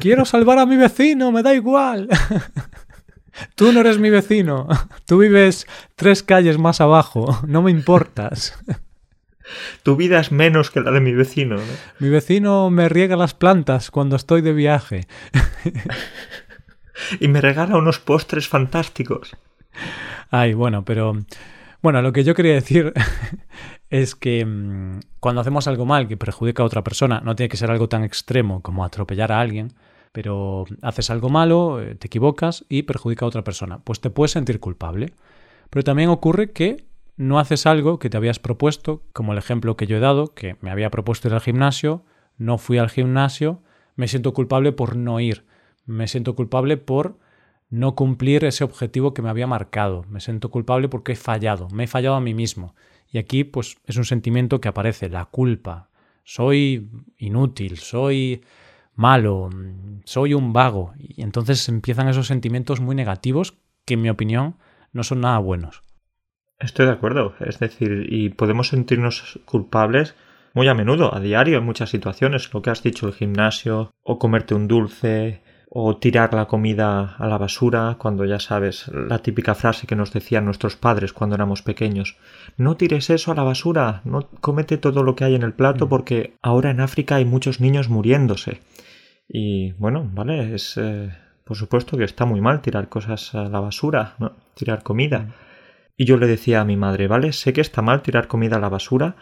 quiero 0.00 0.26
salvar 0.26 0.58
a 0.58 0.66
mi 0.66 0.76
vecino, 0.76 1.32
me 1.32 1.42
da 1.42 1.54
igual. 1.54 2.10
Tú 3.54 3.72
no 3.72 3.80
eres 3.80 3.98
mi 3.98 4.10
vecino. 4.10 4.68
Tú 5.06 5.18
vives 5.18 5.66
tres 5.96 6.22
calles 6.22 6.58
más 6.58 6.80
abajo. 6.80 7.40
No 7.46 7.62
me 7.62 7.70
importas. 7.70 8.58
Tu 9.82 9.96
vida 9.96 10.20
es 10.20 10.32
menos 10.32 10.70
que 10.70 10.80
la 10.80 10.90
de 10.92 11.00
mi 11.00 11.12
vecino. 11.12 11.56
¿no? 11.56 11.62
Mi 11.98 12.08
vecino 12.08 12.70
me 12.70 12.88
riega 12.88 13.16
las 13.16 13.34
plantas 13.34 13.90
cuando 13.90 14.16
estoy 14.16 14.40
de 14.40 14.52
viaje. 14.52 15.06
Y 17.20 17.28
me 17.28 17.40
regala 17.40 17.76
unos 17.76 17.98
postres 17.98 18.48
fantásticos. 18.48 19.36
Ay, 20.30 20.54
bueno, 20.54 20.84
pero... 20.84 21.16
Bueno, 21.82 22.00
lo 22.00 22.12
que 22.12 22.22
yo 22.22 22.34
quería 22.34 22.54
decir 22.54 22.92
es 23.90 24.14
que 24.14 24.44
mm, 24.44 25.00
cuando 25.18 25.40
hacemos 25.40 25.66
algo 25.66 25.84
mal 25.84 26.06
que 26.06 26.16
perjudica 26.16 26.62
a 26.62 26.66
otra 26.66 26.84
persona, 26.84 27.20
no 27.24 27.34
tiene 27.34 27.48
que 27.48 27.56
ser 27.56 27.70
algo 27.70 27.88
tan 27.88 28.04
extremo 28.04 28.62
como 28.62 28.84
atropellar 28.84 29.32
a 29.32 29.40
alguien, 29.40 29.72
pero 30.12 30.66
haces 30.82 31.10
algo 31.10 31.28
malo, 31.28 31.80
eh, 31.80 31.94
te 31.94 32.06
equivocas 32.06 32.64
y 32.68 32.82
perjudica 32.82 33.24
a 33.24 33.28
otra 33.28 33.44
persona, 33.44 33.80
pues 33.80 34.00
te 34.00 34.10
puedes 34.10 34.32
sentir 34.32 34.60
culpable. 34.60 35.12
Pero 35.70 35.84
también 35.84 36.10
ocurre 36.10 36.52
que 36.52 36.84
no 37.16 37.38
haces 37.38 37.66
algo 37.66 37.98
que 37.98 38.10
te 38.10 38.16
habías 38.16 38.38
propuesto, 38.38 39.02
como 39.12 39.32
el 39.32 39.38
ejemplo 39.38 39.76
que 39.76 39.86
yo 39.86 39.96
he 39.96 40.00
dado, 40.00 40.34
que 40.34 40.56
me 40.60 40.70
había 40.70 40.90
propuesto 40.90 41.28
ir 41.28 41.34
al 41.34 41.40
gimnasio, 41.40 42.04
no 42.36 42.58
fui 42.58 42.78
al 42.78 42.90
gimnasio, 42.90 43.62
me 43.96 44.08
siento 44.08 44.32
culpable 44.34 44.72
por 44.72 44.96
no 44.96 45.20
ir, 45.20 45.44
me 45.86 46.08
siento 46.08 46.34
culpable 46.34 46.76
por 46.76 47.18
no 47.72 47.94
cumplir 47.94 48.44
ese 48.44 48.64
objetivo 48.64 49.14
que 49.14 49.22
me 49.22 49.30
había 49.30 49.46
marcado. 49.46 50.04
Me 50.10 50.20
siento 50.20 50.50
culpable 50.50 50.88
porque 50.88 51.12
he 51.12 51.16
fallado, 51.16 51.68
me 51.70 51.84
he 51.84 51.86
fallado 51.86 52.16
a 52.16 52.20
mí 52.20 52.34
mismo. 52.34 52.74
Y 53.10 53.16
aquí, 53.16 53.44
pues, 53.44 53.78
es 53.86 53.96
un 53.96 54.04
sentimiento 54.04 54.60
que 54.60 54.68
aparece, 54.68 55.08
la 55.08 55.24
culpa. 55.24 55.88
Soy 56.22 56.90
inútil, 57.16 57.78
soy 57.78 58.42
malo, 58.94 59.50
soy 60.04 60.34
un 60.34 60.52
vago. 60.52 60.92
Y 60.98 61.22
entonces 61.22 61.68
empiezan 61.68 62.08
esos 62.08 62.26
sentimientos 62.26 62.80
muy 62.80 62.94
negativos 62.94 63.58
que, 63.84 63.94
en 63.94 64.02
mi 64.02 64.10
opinión, 64.10 64.56
no 64.92 65.04
son 65.04 65.20
nada 65.20 65.38
buenos. 65.38 65.82
Estoy 66.58 66.86
de 66.86 66.92
acuerdo. 66.92 67.34
Es 67.40 67.58
decir, 67.58 68.06
y 68.08 68.28
podemos 68.30 68.68
sentirnos 68.68 69.40
culpables 69.44 70.14
muy 70.54 70.68
a 70.68 70.74
menudo, 70.74 71.14
a 71.14 71.20
diario, 71.20 71.58
en 71.58 71.64
muchas 71.64 71.90
situaciones. 71.90 72.52
Lo 72.52 72.62
que 72.62 72.70
has 72.70 72.82
dicho, 72.82 73.06
el 73.06 73.14
gimnasio, 73.14 73.90
o 74.02 74.18
comerte 74.18 74.54
un 74.54 74.68
dulce, 74.68 75.42
o 75.74 75.96
tirar 75.96 76.34
la 76.34 76.46
comida 76.46 77.16
a 77.16 77.26
la 77.26 77.38
basura, 77.38 77.96
cuando 77.98 78.26
ya 78.26 78.38
sabes 78.38 78.88
la 78.88 79.20
típica 79.20 79.54
frase 79.54 79.86
que 79.86 79.96
nos 79.96 80.12
decían 80.12 80.44
nuestros 80.44 80.76
padres 80.76 81.14
cuando 81.14 81.34
éramos 81.34 81.62
pequeños. 81.62 82.18
No 82.58 82.76
tires 82.76 83.08
eso 83.08 83.32
a 83.32 83.34
la 83.34 83.42
basura, 83.42 84.02
no 84.04 84.28
comete 84.42 84.76
todo 84.76 85.02
lo 85.02 85.16
que 85.16 85.24
hay 85.24 85.34
en 85.34 85.42
el 85.42 85.54
plato 85.54 85.88
porque 85.88 86.34
ahora 86.42 86.70
en 86.70 86.80
África 86.80 87.16
hay 87.16 87.24
muchos 87.24 87.60
niños 87.60 87.88
muriéndose. 87.88 88.60
Y 89.34 89.72
bueno, 89.72 90.06
vale, 90.12 90.54
es 90.54 90.76
eh, 90.76 91.10
por 91.44 91.56
supuesto 91.56 91.96
que 91.96 92.04
está 92.04 92.26
muy 92.26 92.42
mal 92.42 92.60
tirar 92.60 92.90
cosas 92.90 93.34
a 93.34 93.48
la 93.48 93.60
basura, 93.60 94.14
¿no? 94.18 94.32
tirar 94.54 94.82
comida. 94.82 95.34
Y 95.96 96.04
yo 96.04 96.18
le 96.18 96.26
decía 96.26 96.60
a 96.60 96.66
mi 96.66 96.76
madre, 96.76 97.08
vale, 97.08 97.32
sé 97.32 97.54
que 97.54 97.62
está 97.62 97.80
mal 97.80 98.02
tirar 98.02 98.28
comida 98.28 98.56
a 98.56 98.60
la 98.60 98.68
basura, 98.68 99.16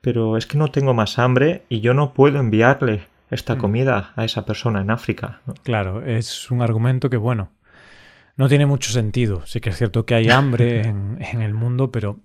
pero 0.00 0.36
es 0.36 0.46
que 0.46 0.58
no 0.58 0.72
tengo 0.72 0.94
más 0.94 1.20
hambre 1.20 1.62
y 1.68 1.80
yo 1.80 1.94
no 1.94 2.12
puedo 2.12 2.40
enviarle 2.40 3.06
esta 3.30 3.56
comida 3.56 4.12
a 4.16 4.24
esa 4.24 4.44
persona 4.44 4.80
en 4.80 4.90
África. 4.90 5.40
¿no? 5.46 5.54
Claro, 5.62 6.04
es 6.04 6.50
un 6.50 6.60
argumento 6.60 7.08
que, 7.08 7.16
bueno, 7.16 7.50
no 8.36 8.48
tiene 8.48 8.66
mucho 8.66 8.90
sentido. 8.90 9.46
Sí 9.46 9.60
que 9.60 9.70
es 9.70 9.76
cierto 9.76 10.04
que 10.04 10.16
hay 10.16 10.28
hambre 10.28 10.80
en, 10.88 11.18
en 11.20 11.40
el 11.40 11.54
mundo, 11.54 11.92
pero 11.92 12.18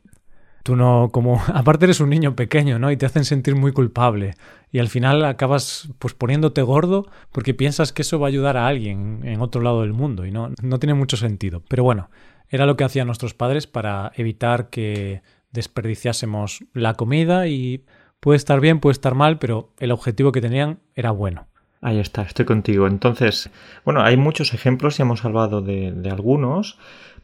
tú 0.68 0.76
no, 0.76 1.12
como, 1.14 1.42
aparte 1.54 1.86
eres 1.86 2.02
un 2.02 2.10
niño 2.10 2.36
pequeño, 2.36 2.78
¿no? 2.78 2.92
Y 2.92 2.98
te 2.98 3.06
hacen 3.06 3.24
sentir 3.24 3.56
muy 3.56 3.72
culpable. 3.72 4.34
Y 4.70 4.80
al 4.80 4.90
final 4.90 5.24
acabas 5.24 5.88
pues 5.98 6.14
poniéndote 6.14 6.62
gordo 6.62 7.06
porque 7.32 7.54
piensas 7.54 7.94
que 7.94 8.02
eso 8.02 8.20
va 8.20 8.28
a 8.28 8.30
ayudar 8.30 8.58
a 8.58 8.68
alguien 8.68 9.22
en 9.24 9.40
otro 9.40 9.62
lado 9.62 9.84
del 9.84 9.94
mundo 9.94 10.26
y 10.26 10.32
no, 10.32 10.52
no 10.62 10.78
tiene 10.78 10.94
mucho 10.94 11.16
sentido. 11.16 11.64
Pero 11.70 11.86
bueno, 11.86 12.10
era 12.50 12.66
lo 12.66 12.76
que 12.76 12.84
hacían 12.84 13.08
nuestros 13.08 13.34
padres 13.34 13.66
para 13.66 14.12
evitar 14.16 14.70
que 14.70 15.22
desperdiciásemos 15.52 16.66
la 16.74 16.96
comida 16.96 17.48
y 17.48 17.86
puede 18.20 18.36
estar 18.36 18.60
bien, 18.60 18.82
puede 18.82 18.92
estar 18.92 19.16
mal, 19.16 19.40
pero 19.40 19.72
el 19.80 19.92
objetivo 19.92 20.34
que 20.34 20.42
tenían 20.42 20.80
era 20.96 21.12
bueno. 21.12 21.48
Ahí 21.80 22.00
está, 22.00 22.24
estoy 22.24 22.44
contigo. 22.44 22.88
Entonces, 22.88 23.50
bueno, 23.86 24.02
hay 24.02 24.18
muchos 24.18 24.54
ejemplos 24.54 25.00
y 25.00 25.04
hemos 25.04 25.24
hablado 25.24 25.62
de, 25.62 25.94
de, 25.94 26.10
algunos, 26.10 26.78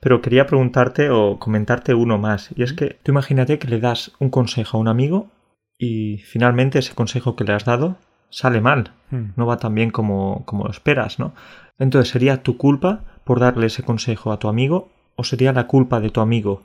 pero 0.03 0.21
quería 0.21 0.45
preguntarte 0.45 1.09
o 1.09 1.39
comentarte 1.39 1.93
uno 1.93 2.17
más. 2.17 2.49
Y 2.55 2.63
es 2.63 2.73
que 2.73 2.99
tú 3.03 3.11
imagínate 3.11 3.57
que 3.57 3.69
le 3.69 3.79
das 3.79 4.11
un 4.19 4.29
consejo 4.29 4.77
a 4.77 4.81
un 4.81 4.89
amigo 4.89 5.29
y 5.77 6.17
finalmente 6.19 6.79
ese 6.79 6.93
consejo 6.93 7.35
que 7.37 7.45
le 7.45 7.53
has 7.53 7.63
dado 7.63 7.97
sale 8.29 8.61
mal, 8.61 8.91
Hmm. 9.13 9.33
no 9.35 9.45
va 9.45 9.57
tan 9.57 9.75
bien 9.75 9.91
como, 9.91 10.43
como 10.45 10.63
lo 10.63 10.71
esperas, 10.71 11.19
¿no? 11.19 11.33
Entonces, 11.77 12.11
¿sería 12.11 12.41
tu 12.41 12.57
culpa 12.57 13.03
por 13.23 13.39
darle 13.39 13.67
ese 13.67 13.83
consejo 13.83 14.31
a 14.31 14.39
tu 14.39 14.47
amigo 14.47 14.89
o 15.15 15.23
sería 15.23 15.53
la 15.53 15.67
culpa 15.67 15.99
de 15.99 16.09
tu 16.09 16.19
amigo 16.19 16.63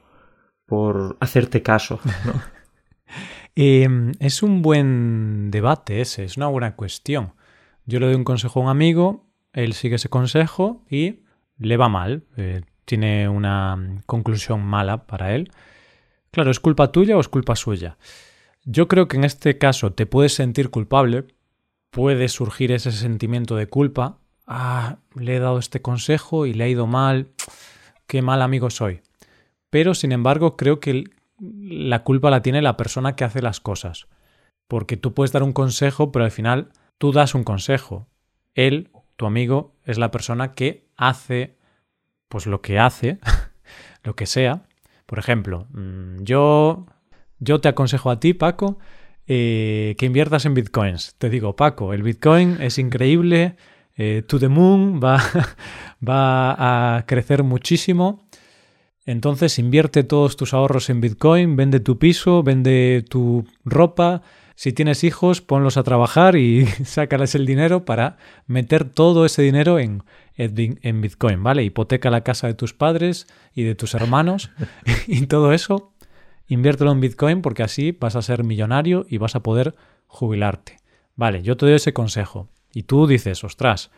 por 0.66 1.16
hacerte 1.20 1.62
caso, 1.62 2.00
¿no? 2.24 2.32
Eh, 3.60 3.88
es 4.20 4.44
un 4.44 4.62
buen 4.62 5.50
debate 5.50 6.00
ese, 6.00 6.22
es 6.22 6.36
una 6.36 6.46
buena 6.46 6.76
cuestión. 6.76 7.32
Yo 7.86 7.98
le 7.98 8.06
doy 8.06 8.14
un 8.14 8.22
consejo 8.22 8.60
a 8.60 8.62
un 8.62 8.68
amigo, 8.68 9.26
él 9.52 9.72
sigue 9.72 9.96
ese 9.96 10.08
consejo 10.08 10.84
y 10.88 11.24
le 11.56 11.76
va 11.76 11.88
mal, 11.88 12.22
eh, 12.36 12.60
tiene 12.88 13.28
una 13.28 14.02
conclusión 14.06 14.64
mala 14.64 15.06
para 15.06 15.34
él. 15.34 15.52
Claro, 16.30 16.50
¿es 16.50 16.58
culpa 16.58 16.90
tuya 16.90 17.18
o 17.18 17.20
es 17.20 17.28
culpa 17.28 17.54
suya? 17.54 17.98
Yo 18.64 18.88
creo 18.88 19.08
que 19.08 19.18
en 19.18 19.24
este 19.24 19.58
caso 19.58 19.92
te 19.92 20.06
puedes 20.06 20.34
sentir 20.34 20.70
culpable, 20.70 21.26
puede 21.90 22.28
surgir 22.28 22.72
ese 22.72 22.90
sentimiento 22.90 23.56
de 23.56 23.66
culpa. 23.66 24.18
Ah, 24.46 24.96
le 25.14 25.36
he 25.36 25.38
dado 25.38 25.58
este 25.58 25.82
consejo 25.82 26.46
y 26.46 26.54
le 26.54 26.64
ha 26.64 26.68
ido 26.68 26.86
mal, 26.86 27.28
qué 28.06 28.22
mal 28.22 28.40
amigo 28.40 28.70
soy. 28.70 29.02
Pero, 29.68 29.94
sin 29.94 30.12
embargo, 30.12 30.56
creo 30.56 30.80
que 30.80 31.04
la 31.38 32.04
culpa 32.04 32.30
la 32.30 32.40
tiene 32.40 32.62
la 32.62 32.78
persona 32.78 33.16
que 33.16 33.24
hace 33.24 33.42
las 33.42 33.60
cosas. 33.60 34.08
Porque 34.66 34.96
tú 34.96 35.12
puedes 35.12 35.32
dar 35.32 35.42
un 35.42 35.52
consejo, 35.52 36.10
pero 36.10 36.24
al 36.24 36.30
final 36.30 36.70
tú 36.96 37.12
das 37.12 37.34
un 37.34 37.44
consejo. 37.44 38.06
Él, 38.54 38.90
tu 39.16 39.26
amigo, 39.26 39.74
es 39.84 39.98
la 39.98 40.10
persona 40.10 40.54
que 40.54 40.88
hace 40.96 41.57
pues 42.28 42.46
lo 42.46 42.60
que 42.60 42.78
hace, 42.78 43.18
lo 44.04 44.14
que 44.14 44.26
sea. 44.26 44.62
Por 45.06 45.18
ejemplo, 45.18 45.66
mm, 45.70 46.22
yo, 46.22 46.86
yo 47.38 47.60
te 47.60 47.68
aconsejo 47.68 48.10
a 48.10 48.20
ti, 48.20 48.34
Paco, 48.34 48.78
eh, 49.26 49.94
que 49.98 50.06
inviertas 50.06 50.44
en 50.44 50.54
bitcoins. 50.54 51.14
Te 51.18 51.30
digo, 51.30 51.56
Paco, 51.56 51.92
el 51.92 52.02
bitcoin 52.02 52.58
es 52.60 52.78
increíble, 52.78 53.56
eh, 53.96 54.22
to 54.26 54.38
the 54.38 54.48
moon, 54.48 55.00
va, 55.04 55.22
va 56.06 56.96
a 56.96 57.06
crecer 57.06 57.42
muchísimo. 57.42 58.28
Entonces 59.08 59.58
invierte 59.58 60.04
todos 60.04 60.36
tus 60.36 60.52
ahorros 60.52 60.90
en 60.90 61.00
Bitcoin, 61.00 61.56
vende 61.56 61.80
tu 61.80 61.98
piso, 61.98 62.42
vende 62.42 63.02
tu 63.08 63.46
ropa. 63.64 64.20
Si 64.58 64.72
tienes 64.72 65.04
hijos, 65.04 65.40
ponlos 65.40 65.76
a 65.76 65.84
trabajar 65.84 66.34
y 66.34 66.66
sácales 66.84 67.36
el 67.36 67.46
dinero 67.46 67.84
para 67.84 68.16
meter 68.48 68.90
todo 68.90 69.24
ese 69.24 69.40
dinero 69.40 69.78
en, 69.78 70.02
en 70.34 71.00
Bitcoin, 71.00 71.44
¿vale? 71.44 71.62
Hipoteca 71.62 72.10
la 72.10 72.24
casa 72.24 72.48
de 72.48 72.54
tus 72.54 72.74
padres 72.74 73.28
y 73.54 73.62
de 73.62 73.76
tus 73.76 73.94
hermanos 73.94 74.50
y 75.06 75.28
todo 75.28 75.52
eso, 75.52 75.92
inviértelo 76.48 76.90
en 76.90 76.98
Bitcoin 76.98 77.40
porque 77.40 77.62
así 77.62 77.92
vas 77.92 78.16
a 78.16 78.22
ser 78.22 78.42
millonario 78.42 79.06
y 79.08 79.18
vas 79.18 79.36
a 79.36 79.44
poder 79.44 79.76
jubilarte. 80.08 80.78
Vale, 81.14 81.44
yo 81.44 81.56
te 81.56 81.66
doy 81.66 81.76
ese 81.76 81.92
consejo. 81.92 82.48
Y 82.74 82.82
tú 82.82 83.06
dices, 83.06 83.44
ostras, 83.44 83.92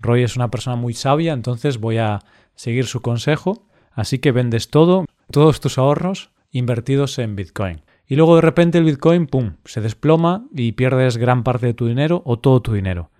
Roy 0.00 0.22
es 0.22 0.34
una 0.34 0.50
persona 0.50 0.76
muy 0.76 0.94
sabia, 0.94 1.34
entonces 1.34 1.76
voy 1.76 1.98
a 1.98 2.20
seguir 2.54 2.86
su 2.86 3.02
consejo. 3.02 3.66
Así 3.92 4.18
que 4.18 4.32
vendes 4.32 4.70
todo, 4.70 5.04
todos 5.30 5.60
tus 5.60 5.76
ahorros 5.76 6.30
invertidos 6.52 7.18
en 7.18 7.36
Bitcoin. 7.36 7.82
Y 8.08 8.16
luego 8.16 8.36
de 8.36 8.42
repente 8.42 8.78
el 8.78 8.84
Bitcoin, 8.84 9.26
¡pum!, 9.26 9.54
se 9.64 9.80
desploma 9.80 10.46
y 10.54 10.72
pierdes 10.72 11.16
gran 11.16 11.42
parte 11.42 11.66
de 11.66 11.74
tu 11.74 11.86
dinero 11.86 12.22
o 12.24 12.38
todo 12.38 12.62
tu 12.62 12.72
dinero. 12.72 13.10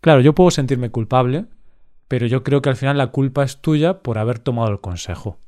Claro, 0.00 0.20
yo 0.20 0.34
puedo 0.34 0.50
sentirme 0.50 0.90
culpable, 0.90 1.46
pero 2.08 2.26
yo 2.26 2.42
creo 2.42 2.62
que 2.62 2.68
al 2.68 2.76
final 2.76 2.98
la 2.98 3.08
culpa 3.08 3.44
es 3.44 3.60
tuya 3.60 4.00
por 4.00 4.18
haber 4.18 4.38
tomado 4.38 4.70
el 4.70 4.80
consejo. 4.80 5.38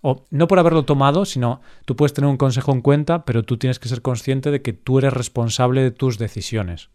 O 0.00 0.24
no 0.30 0.46
por 0.46 0.60
haberlo 0.60 0.84
tomado, 0.84 1.24
sino 1.24 1.60
tú 1.84 1.96
puedes 1.96 2.14
tener 2.14 2.30
un 2.30 2.36
consejo 2.36 2.72
en 2.72 2.82
cuenta, 2.82 3.24
pero 3.24 3.42
tú 3.42 3.56
tienes 3.56 3.80
que 3.80 3.88
ser 3.88 4.02
consciente 4.02 4.50
de 4.50 4.62
que 4.62 4.72
tú 4.72 4.98
eres 4.98 5.12
responsable 5.12 5.82
de 5.82 5.90
tus 5.90 6.18
decisiones. 6.18 6.90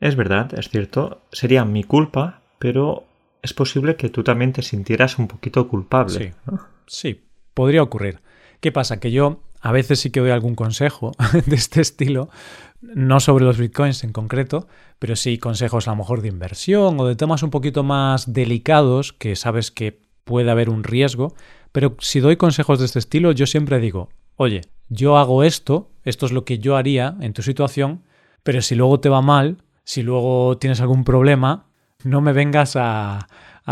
Es 0.00 0.16
verdad, 0.16 0.52
es 0.58 0.68
cierto, 0.68 1.22
sería 1.32 1.64
mi 1.64 1.84
culpa, 1.84 2.42
pero 2.58 3.04
es 3.42 3.54
posible 3.54 3.96
que 3.96 4.10
tú 4.10 4.22
también 4.22 4.52
te 4.52 4.62
sintieras 4.62 5.18
un 5.18 5.28
poquito 5.28 5.66
culpable. 5.68 6.18
Sí, 6.18 6.30
¿no? 6.46 6.60
sí, 6.86 7.24
podría 7.54 7.82
ocurrir. 7.82 8.20
¿Qué 8.60 8.72
pasa? 8.72 9.00
Que 9.00 9.12
yo 9.12 9.40
a 9.64 9.72
veces 9.72 9.98
sí 9.98 10.10
que 10.10 10.20
doy 10.20 10.30
algún 10.30 10.54
consejo 10.54 11.12
de 11.46 11.56
este 11.56 11.80
estilo, 11.80 12.28
no 12.82 13.18
sobre 13.18 13.46
los 13.46 13.56
bitcoins 13.56 14.04
en 14.04 14.12
concreto, 14.12 14.68
pero 14.98 15.16
sí 15.16 15.38
consejos 15.38 15.88
a 15.88 15.92
lo 15.92 15.96
mejor 15.96 16.20
de 16.20 16.28
inversión 16.28 17.00
o 17.00 17.06
de 17.06 17.16
temas 17.16 17.42
un 17.42 17.48
poquito 17.48 17.82
más 17.82 18.30
delicados 18.30 19.14
que 19.14 19.36
sabes 19.36 19.70
que 19.70 20.02
puede 20.24 20.50
haber 20.50 20.68
un 20.68 20.84
riesgo. 20.84 21.34
Pero 21.72 21.96
si 21.98 22.20
doy 22.20 22.36
consejos 22.36 22.78
de 22.78 22.84
este 22.84 22.98
estilo, 22.98 23.32
yo 23.32 23.46
siempre 23.46 23.80
digo, 23.80 24.10
oye, 24.36 24.60
yo 24.90 25.16
hago 25.16 25.42
esto, 25.42 25.90
esto 26.04 26.26
es 26.26 26.32
lo 26.32 26.44
que 26.44 26.58
yo 26.58 26.76
haría 26.76 27.16
en 27.20 27.32
tu 27.32 27.40
situación, 27.40 28.02
pero 28.42 28.60
si 28.60 28.74
luego 28.74 29.00
te 29.00 29.08
va 29.08 29.22
mal, 29.22 29.64
si 29.84 30.02
luego 30.02 30.58
tienes 30.58 30.82
algún 30.82 31.04
problema, 31.04 31.68
no 32.02 32.20
me 32.20 32.34
vengas 32.34 32.76
a, 32.76 33.28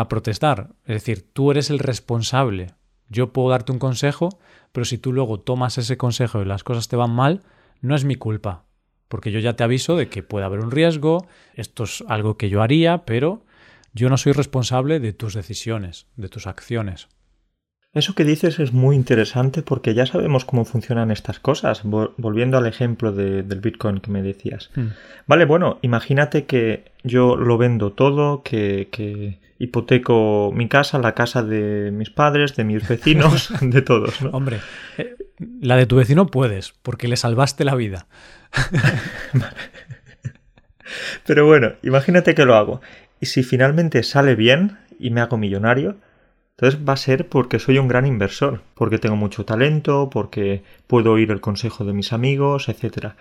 protestar. 0.08 0.70
Es 0.86 0.94
decir, 0.94 1.30
tú 1.34 1.50
eres 1.50 1.68
el 1.68 1.78
responsable. 1.78 2.68
Yo 3.12 3.32
puedo 3.32 3.50
darte 3.50 3.72
un 3.72 3.78
consejo, 3.78 4.30
pero 4.72 4.86
si 4.86 4.96
tú 4.96 5.12
luego 5.12 5.38
tomas 5.38 5.76
ese 5.76 5.98
consejo 5.98 6.40
y 6.40 6.46
las 6.46 6.64
cosas 6.64 6.88
te 6.88 6.96
van 6.96 7.10
mal, 7.10 7.42
no 7.82 7.94
es 7.94 8.04
mi 8.04 8.16
culpa. 8.16 8.64
Porque 9.08 9.30
yo 9.30 9.38
ya 9.38 9.54
te 9.54 9.62
aviso 9.62 9.96
de 9.96 10.08
que 10.08 10.22
puede 10.22 10.46
haber 10.46 10.60
un 10.60 10.70
riesgo, 10.70 11.26
esto 11.52 11.84
es 11.84 12.02
algo 12.08 12.38
que 12.38 12.48
yo 12.48 12.62
haría, 12.62 13.04
pero 13.04 13.44
yo 13.92 14.08
no 14.08 14.16
soy 14.16 14.32
responsable 14.32 14.98
de 14.98 15.12
tus 15.12 15.34
decisiones, 15.34 16.06
de 16.16 16.30
tus 16.30 16.46
acciones. 16.46 17.08
Eso 17.94 18.14
que 18.14 18.24
dices 18.24 18.58
es 18.58 18.72
muy 18.72 18.96
interesante 18.96 19.62
porque 19.62 19.92
ya 19.92 20.06
sabemos 20.06 20.46
cómo 20.46 20.64
funcionan 20.64 21.10
estas 21.10 21.38
cosas. 21.38 21.82
Volviendo 21.84 22.56
al 22.56 22.66
ejemplo 22.66 23.12
del 23.12 23.60
Bitcoin 23.60 24.00
que 24.00 24.10
me 24.10 24.22
decías. 24.22 24.70
Hmm. 24.74 24.88
Vale, 25.26 25.44
bueno, 25.44 25.78
imagínate 25.82 26.46
que 26.46 26.92
yo 27.04 27.36
lo 27.36 27.58
vendo 27.58 27.92
todo, 27.92 28.42
que, 28.42 28.88
que, 28.90 29.38
hipoteco 29.62 30.50
mi 30.52 30.66
casa, 30.66 30.98
la 30.98 31.14
casa 31.14 31.44
de 31.44 31.92
mis 31.92 32.10
padres, 32.10 32.56
de 32.56 32.64
mis 32.64 32.88
vecinos, 32.88 33.52
de 33.60 33.80
todos. 33.80 34.20
¿no? 34.20 34.30
Hombre, 34.30 34.58
eh, 34.98 35.14
la 35.60 35.76
de 35.76 35.86
tu 35.86 35.94
vecino 35.94 36.26
puedes, 36.26 36.72
porque 36.82 37.06
le 37.06 37.16
salvaste 37.16 37.64
la 37.64 37.76
vida. 37.76 38.08
Pero 41.26 41.46
bueno, 41.46 41.74
imagínate 41.82 42.34
que 42.34 42.44
lo 42.44 42.56
hago. 42.56 42.80
Y 43.20 43.26
si 43.26 43.44
finalmente 43.44 44.02
sale 44.02 44.34
bien 44.34 44.78
y 44.98 45.10
me 45.10 45.20
hago 45.20 45.36
millonario, 45.36 45.96
entonces 46.62 46.88
va 46.88 46.92
a 46.92 46.96
ser 46.96 47.28
porque 47.28 47.58
soy 47.58 47.78
un 47.78 47.88
gran 47.88 48.06
inversor, 48.06 48.60
porque 48.76 48.98
tengo 48.98 49.16
mucho 49.16 49.44
talento, 49.44 50.08
porque 50.10 50.62
puedo 50.86 51.10
oír 51.10 51.32
el 51.32 51.40
consejo 51.40 51.84
de 51.84 51.92
mis 51.92 52.12
amigos, 52.12 52.68
etc. 52.68 53.14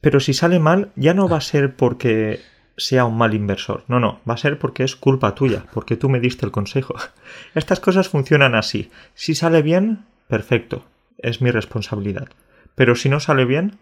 Pero 0.00 0.20
si 0.20 0.32
sale 0.32 0.60
mal, 0.60 0.92
ya 0.94 1.12
no 1.12 1.28
va 1.28 1.38
a 1.38 1.40
ser 1.40 1.74
porque 1.74 2.42
sea 2.76 3.04
un 3.04 3.18
mal 3.18 3.34
inversor. 3.34 3.82
No, 3.88 3.98
no, 3.98 4.20
va 4.28 4.34
a 4.34 4.36
ser 4.36 4.60
porque 4.60 4.84
es 4.84 4.94
culpa 4.94 5.34
tuya, 5.34 5.64
porque 5.72 5.96
tú 5.96 6.08
me 6.08 6.20
diste 6.20 6.46
el 6.46 6.52
consejo. 6.52 6.94
Estas 7.56 7.80
cosas 7.80 8.08
funcionan 8.08 8.54
así. 8.54 8.88
Si 9.14 9.34
sale 9.34 9.62
bien, 9.62 10.04
perfecto, 10.28 10.84
es 11.18 11.42
mi 11.42 11.50
responsabilidad. 11.50 12.28
Pero 12.76 12.94
si 12.94 13.08
no 13.08 13.18
sale 13.18 13.46
bien, 13.46 13.78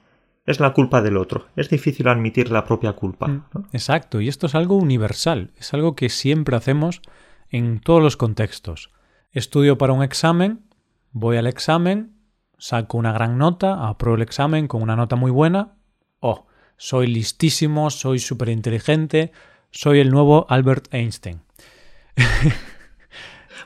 es 0.47 0.61
la 0.61 0.73
culpa 0.73 1.03
del 1.03 1.19
otro. 1.19 1.49
Es 1.57 1.69
difícil 1.69 2.09
admitir 2.09 2.51
la 2.51 2.65
propia 2.65 2.95
culpa. 2.95 3.29
Mm, 3.29 3.45
exacto, 3.73 4.23
y 4.23 4.29
esto 4.29 4.47
es 4.47 4.55
algo 4.55 4.79
universal, 4.79 5.51
es 5.59 5.75
algo 5.75 5.95
que 5.95 6.09
siempre 6.09 6.57
hacemos 6.57 7.03
en 7.51 7.81
todos 7.81 8.03
los 8.03 8.17
contextos. 8.17 8.94
Estudio 9.35 9.77
para 9.79 9.93
un 9.93 10.05
examen, 10.05 10.65
voy 11.11 11.39
al 11.39 11.49
examen, 11.49 12.15
saco 12.57 12.97
una 12.97 13.13
gran 13.13 13.37
nota, 13.37 13.89
apruebo 13.89 14.15
el 14.15 14.23
examen 14.23 14.69
con 14.69 14.81
una 14.81 14.95
nota 14.95 15.17
muy 15.17 15.33
buena. 15.33 15.75
Oh, 16.21 16.47
soy 16.77 17.09
listísimo, 17.09 17.91
soy 17.91 18.21
súper 18.21 18.51
inteligente, 18.51 19.33
soy 19.73 19.99
el 19.99 20.11
nuevo 20.11 20.47
Albert 20.49 20.87
Einstein. 20.95 21.41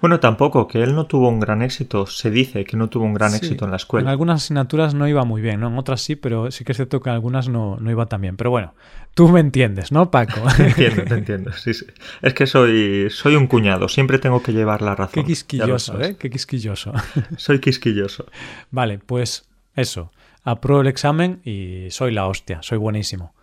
Bueno, 0.01 0.21
tampoco, 0.21 0.69
que 0.69 0.83
él 0.83 0.95
no 0.95 1.07
tuvo 1.07 1.29
un 1.29 1.41
gran 1.41 1.63
éxito. 1.63 2.07
Se 2.07 2.31
dice 2.31 2.65
que 2.65 2.77
no 2.77 2.89
tuvo 2.89 3.05
un 3.05 3.15
gran 3.15 3.35
éxito 3.35 3.65
en 3.65 3.71
la 3.71 3.77
escuela. 3.77 4.05
En 4.05 4.11
algunas 4.11 4.43
asignaturas 4.43 4.95
no 4.95 5.09
iba 5.09 5.25
muy 5.25 5.43
bien, 5.43 5.61
¿no? 5.61 5.69
En 5.69 5.79
otras 5.79 6.01
sí, 6.01 6.17
pero 6.17 6.51
sí 6.51 6.65
que 6.65 6.73
es 6.73 6.77
cierto 6.77 7.01
que 7.01 7.11
en 7.11 7.15
algunas 7.15 7.49
no, 7.49 7.77
no 7.81 7.91
iba 7.91 8.07
tan 8.07 8.21
bien. 8.21 8.37
Pero 8.37 8.51
bueno, 8.51 8.75
tú 9.15 9.29
me 9.29 9.41
entiendes, 9.41 9.91
¿no, 9.93 10.11
Paco? 10.11 10.41
te 10.57 10.69
entiendo, 10.69 11.05
te 11.05 11.15
entiendo. 11.15 11.53
Sí, 11.53 11.75
sí. 11.75 11.87
Es 12.23 12.35
que 12.35 12.47
soy, 12.47 13.09
soy 13.11 13.37
un 13.37 13.47
cuñado, 13.47 13.89
siempre 13.89 14.19
tengo 14.19 14.43
que 14.43 14.53
llevar 14.53 14.83
la 14.83 14.95
razón. 14.95 15.23
Qué 15.23 15.25
quisquilloso, 15.25 16.01
¿eh? 16.01 16.17
Qué 16.19 16.31
quisquilloso. 16.31 16.93
soy 17.37 17.61
quisquilloso. 17.61 18.27
Vale, 18.71 18.99
pues 18.99 19.49
eso. 19.75 20.13
Apruebo 20.45 20.81
el 20.81 20.87
examen 20.87 21.41
y 21.45 21.91
soy 21.91 22.13
la 22.13 22.27
hostia, 22.27 22.63
soy 22.63 22.79
buenísimo. 22.79 23.35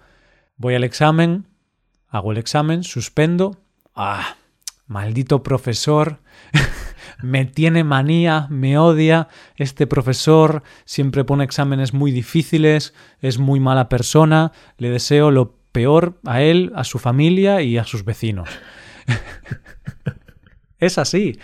Voy 0.57 0.75
al 0.75 0.83
examen, 0.83 1.45
hago 2.09 2.31
el 2.31 2.37
examen, 2.37 2.83
suspendo. 2.83 3.57
¡Ah! 3.93 4.35
Maldito 4.87 5.41
profesor, 5.41 6.19
me 7.21 7.45
tiene 7.45 7.83
manía, 7.83 8.47
me 8.49 8.77
odia, 8.77 9.27
este 9.55 9.87
profesor 9.87 10.63
siempre 10.85 11.23
pone 11.23 11.43
exámenes 11.43 11.93
muy 11.93 12.11
difíciles, 12.11 12.93
es 13.19 13.39
muy 13.39 13.59
mala 13.59 13.89
persona, 13.89 14.51
le 14.77 14.89
deseo 14.89 15.31
lo 15.31 15.55
peor 15.71 16.19
a 16.25 16.41
él, 16.41 16.71
a 16.75 16.83
su 16.83 16.99
familia 16.99 17.61
y 17.61 17.77
a 17.77 17.83
sus 17.83 18.05
vecinos. 18.05 18.47
es 20.79 20.97
así. 20.97 21.37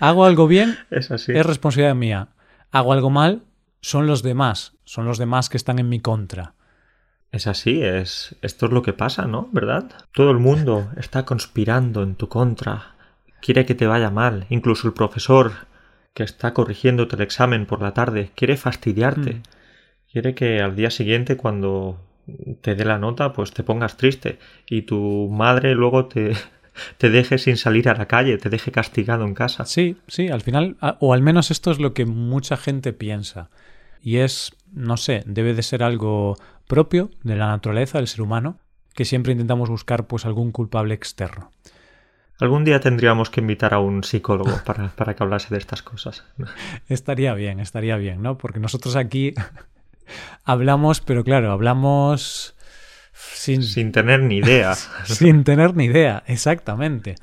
Hago 0.00 0.24
algo 0.24 0.48
bien, 0.48 0.76
es, 0.90 1.10
así. 1.10 1.32
es 1.32 1.46
responsabilidad 1.46 1.94
mía. 1.94 2.28
Hago 2.72 2.92
algo 2.92 3.10
mal, 3.10 3.44
son 3.80 4.06
los 4.06 4.22
demás, 4.22 4.72
son 4.84 5.04
los 5.04 5.18
demás 5.18 5.48
que 5.48 5.56
están 5.56 5.78
en 5.78 5.88
mi 5.88 6.00
contra. 6.00 6.55
Es 7.32 7.46
así, 7.46 7.82
es 7.82 8.36
esto 8.42 8.66
es 8.66 8.72
lo 8.72 8.82
que 8.82 8.92
pasa, 8.92 9.26
¿no? 9.26 9.48
¿Verdad? 9.52 9.90
Todo 10.12 10.30
el 10.30 10.38
mundo 10.38 10.90
está 10.96 11.24
conspirando 11.24 12.02
en 12.02 12.14
tu 12.14 12.28
contra, 12.28 12.94
quiere 13.40 13.66
que 13.66 13.74
te 13.74 13.86
vaya 13.86 14.10
mal, 14.10 14.46
incluso 14.48 14.86
el 14.86 14.94
profesor 14.94 15.52
que 16.14 16.22
está 16.22 16.54
corrigiéndote 16.54 17.16
el 17.16 17.22
examen 17.22 17.66
por 17.66 17.82
la 17.82 17.92
tarde 17.92 18.30
quiere 18.34 18.56
fastidiarte, 18.56 19.34
mm. 19.34 19.42
quiere 20.10 20.34
que 20.34 20.62
al 20.62 20.74
día 20.74 20.90
siguiente 20.90 21.36
cuando 21.36 22.00
te 22.62 22.74
dé 22.74 22.84
la 22.84 22.98
nota 22.98 23.32
pues 23.32 23.52
te 23.52 23.62
pongas 23.62 23.96
triste 23.96 24.38
y 24.68 24.82
tu 24.82 25.28
madre 25.30 25.74
luego 25.74 26.06
te 26.06 26.32
te 26.98 27.10
deje 27.10 27.38
sin 27.38 27.56
salir 27.56 27.88
a 27.88 27.94
la 27.94 28.06
calle, 28.06 28.38
te 28.38 28.50
deje 28.50 28.70
castigado 28.70 29.24
en 29.24 29.34
casa. 29.34 29.64
Sí, 29.64 29.96
sí, 30.08 30.28
al 30.28 30.42
final, 30.42 30.76
o 31.00 31.12
al 31.14 31.22
menos 31.22 31.50
esto 31.50 31.70
es 31.70 31.78
lo 31.78 31.94
que 31.94 32.06
mucha 32.06 32.56
gente 32.56 32.92
piensa. 32.92 33.50
Y 34.02 34.18
es, 34.18 34.52
no 34.72 34.96
sé, 34.96 35.22
debe 35.26 35.54
de 35.54 35.62
ser 35.62 35.82
algo 35.82 36.36
propio 36.66 37.10
de 37.22 37.36
la 37.36 37.48
naturaleza 37.48 37.98
del 37.98 38.08
ser 38.08 38.22
humano, 38.22 38.58
que 38.94 39.04
siempre 39.04 39.32
intentamos 39.32 39.68
buscar 39.68 40.06
pues 40.06 40.24
algún 40.26 40.52
culpable 40.52 40.94
externo. 40.94 41.50
Algún 42.38 42.64
día 42.64 42.80
tendríamos 42.80 43.30
que 43.30 43.40
invitar 43.40 43.72
a 43.72 43.78
un 43.78 44.04
psicólogo 44.04 44.60
para, 44.64 44.88
para 44.88 45.14
que 45.14 45.22
hablase 45.22 45.54
de 45.54 45.58
estas 45.58 45.82
cosas. 45.82 46.24
estaría 46.88 47.34
bien, 47.34 47.60
estaría 47.60 47.96
bien, 47.96 48.22
¿no? 48.22 48.36
Porque 48.36 48.60
nosotros 48.60 48.96
aquí 48.96 49.34
hablamos, 50.44 51.00
pero 51.00 51.24
claro, 51.24 51.52
hablamos 51.52 52.54
sin... 53.12 53.62
Sin 53.62 53.92
tener 53.92 54.22
ni 54.22 54.38
idea. 54.38 54.74
sin 55.04 55.44
tener 55.44 55.74
ni 55.76 55.84
idea, 55.84 56.22
exactamente. 56.26 57.14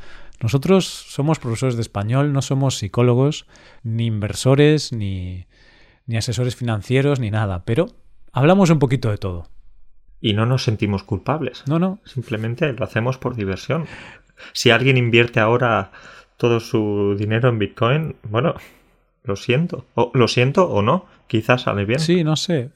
Nosotros 0.41 0.85
somos 0.85 1.39
profesores 1.39 1.75
de 1.75 1.81
español, 1.81 2.33
no 2.33 2.41
somos 2.41 2.77
psicólogos, 2.77 3.45
ni 3.83 4.07
inversores, 4.07 4.91
ni, 4.91 5.47
ni 6.05 6.17
asesores 6.17 6.55
financieros, 6.55 7.19
ni 7.19 7.31
nada, 7.31 7.63
pero 7.63 7.87
Hablamos 8.33 8.71
un 8.71 8.79
poquito 8.79 9.11
de 9.11 9.19
todo. 9.19 9.47
Y 10.19 10.33
no 10.33 10.47
nos 10.47 10.63
sentimos 10.63 11.03
culpables. 11.03 11.63
No, 11.67 11.77
no. 11.77 11.99
Simplemente 12.03 12.73
lo 12.73 12.83
hacemos 12.83 13.19
por 13.19 13.35
diversión. 13.35 13.85
Si 14.53 14.71
alguien 14.71 14.97
invierte 14.97 15.39
ahora 15.39 15.91
todo 16.37 16.59
su 16.59 17.15
dinero 17.17 17.49
en 17.49 17.59
Bitcoin, 17.59 18.15
bueno, 18.23 18.55
lo 19.23 19.35
siento. 19.35 19.85
O, 19.93 20.11
lo 20.15 20.27
siento 20.27 20.67
o 20.67 20.81
no. 20.81 21.05
Quizás 21.27 21.61
sale 21.61 21.85
bien. 21.85 21.99
Sí, 21.99 22.23
no 22.23 22.35
sé. 22.35 22.71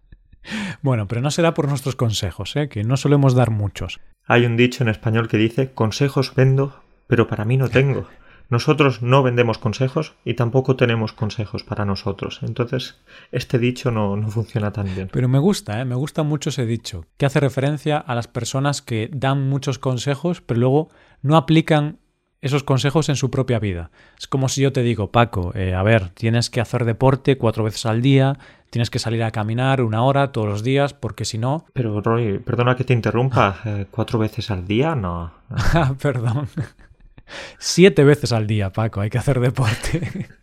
bueno, 0.82 1.08
pero 1.08 1.22
no 1.22 1.32
será 1.32 1.54
por 1.54 1.68
nuestros 1.68 1.96
consejos, 1.96 2.54
¿eh? 2.54 2.68
que 2.68 2.84
no 2.84 2.96
solemos 2.96 3.34
dar 3.34 3.50
muchos. 3.50 3.98
Hay 4.26 4.46
un 4.46 4.56
dicho 4.56 4.84
en 4.84 4.90
español 4.90 5.26
que 5.26 5.38
dice, 5.38 5.72
consejos 5.72 6.34
vendo, 6.36 6.80
pero 7.08 7.26
para 7.26 7.44
mí 7.44 7.56
no 7.56 7.68
tengo. 7.68 8.06
Nosotros 8.50 9.02
no 9.02 9.22
vendemos 9.22 9.58
consejos 9.58 10.14
y 10.24 10.34
tampoco 10.34 10.76
tenemos 10.76 11.12
consejos 11.12 11.64
para 11.64 11.84
nosotros. 11.84 12.40
Entonces, 12.42 12.98
este 13.30 13.58
dicho 13.58 13.90
no, 13.90 14.16
no 14.16 14.28
funciona 14.28 14.72
tan 14.72 14.86
bien. 14.94 15.10
Pero 15.12 15.28
me 15.28 15.38
gusta, 15.38 15.80
¿eh? 15.80 15.84
me 15.84 15.94
gusta 15.94 16.22
mucho 16.22 16.48
ese 16.48 16.64
dicho, 16.64 17.04
que 17.18 17.26
hace 17.26 17.40
referencia 17.40 17.98
a 17.98 18.14
las 18.14 18.26
personas 18.26 18.80
que 18.80 19.10
dan 19.12 19.48
muchos 19.48 19.78
consejos, 19.78 20.40
pero 20.40 20.60
luego 20.60 20.88
no 21.20 21.36
aplican 21.36 21.98
esos 22.40 22.62
consejos 22.62 23.08
en 23.08 23.16
su 23.16 23.30
propia 23.30 23.58
vida. 23.58 23.90
Es 24.18 24.26
como 24.26 24.48
si 24.48 24.62
yo 24.62 24.72
te 24.72 24.82
digo, 24.82 25.10
Paco, 25.10 25.52
eh, 25.54 25.74
a 25.74 25.82
ver, 25.82 26.10
tienes 26.10 26.50
que 26.50 26.60
hacer 26.60 26.84
deporte 26.84 27.36
cuatro 27.36 27.64
veces 27.64 27.84
al 27.86 28.00
día, 28.00 28.38
tienes 28.70 28.90
que 28.90 28.98
salir 28.98 29.22
a 29.24 29.30
caminar 29.30 29.82
una 29.82 30.04
hora 30.04 30.30
todos 30.30 30.48
los 30.48 30.62
días, 30.62 30.94
porque 30.94 31.24
si 31.24 31.38
no... 31.38 31.64
Pero 31.72 32.00
Roy, 32.00 32.38
perdona 32.38 32.76
que 32.76 32.84
te 32.84 32.94
interrumpa, 32.94 33.60
eh, 33.64 33.86
cuatro 33.90 34.18
veces 34.18 34.50
al 34.50 34.66
día, 34.66 34.94
no. 34.94 35.32
no. 35.74 35.96
Perdón. 36.00 36.48
Siete 37.58 38.04
veces 38.04 38.32
al 38.32 38.46
día, 38.46 38.70
Paco, 38.70 39.00
hay 39.00 39.10
que 39.10 39.18
hacer 39.18 39.40
deporte. 39.40 40.28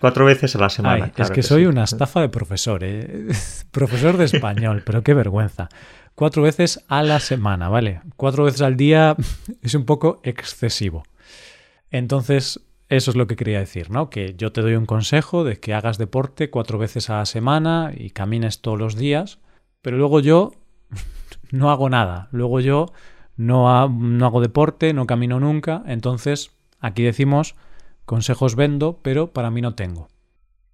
Cuatro 0.00 0.24
veces 0.24 0.54
a 0.54 0.58
la 0.58 0.68
semana. 0.68 1.12
es 1.16 1.30
que, 1.30 1.42
soy 1.42 1.66
una 1.66 1.84
estafa 1.84 2.20
de 2.20 2.28
profesor, 2.28 2.84
¿eh? 2.84 3.28
profesor 3.70 4.16
de 4.16 4.26
español, 4.26 4.82
pero 4.84 5.02
qué 5.02 5.14
vergüenza. 5.14 5.68
Cuatro 6.14 6.42
veces 6.42 6.84
a 6.88 7.02
la 7.02 7.20
semana, 7.20 7.68
¿vale? 7.68 8.00
Cuatro 8.16 8.44
veces 8.44 8.62
al 8.62 8.76
día 8.76 9.16
es 9.62 9.74
un 9.74 9.84
poco 9.84 10.20
excesivo. 10.22 11.02
Entonces, 11.90 12.60
eso 12.88 13.10
es 13.10 13.16
lo 13.16 13.26
que 13.26 13.36
quería 13.36 13.58
decir, 13.58 13.90
¿no? 13.90 14.08
Que 14.10 14.34
yo 14.36 14.52
te 14.52 14.62
doy 14.62 14.74
un 14.74 14.86
consejo 14.86 15.44
de 15.44 15.58
que 15.58 15.74
hagas 15.74 15.98
deporte 15.98 16.50
cuatro 16.50 16.78
veces 16.78 17.10
a 17.10 17.18
la 17.18 17.26
semana 17.26 17.92
y 17.96 18.10
camines 18.10 18.60
todos 18.60 18.78
los 18.78 18.96
días, 18.96 19.38
pero 19.82 19.96
luego 19.96 20.20
yo 20.20 20.52
no 21.50 21.70
hago 21.70 21.90
nada. 21.90 22.28
Luego 22.30 22.60
yo 22.60 22.86
no, 23.38 23.70
hago 23.70 24.40
deporte, 24.42 24.92
no 24.92 25.06
camino 25.06 25.40
nunca, 25.40 25.82
entonces 25.86 26.50
aquí 26.80 27.02
decimos 27.02 27.54
consejos 28.04 28.56
vendo, 28.56 28.98
pero 29.02 29.28
para 29.28 29.50
mí 29.50 29.62
no 29.62 29.74
tengo. 29.74 30.08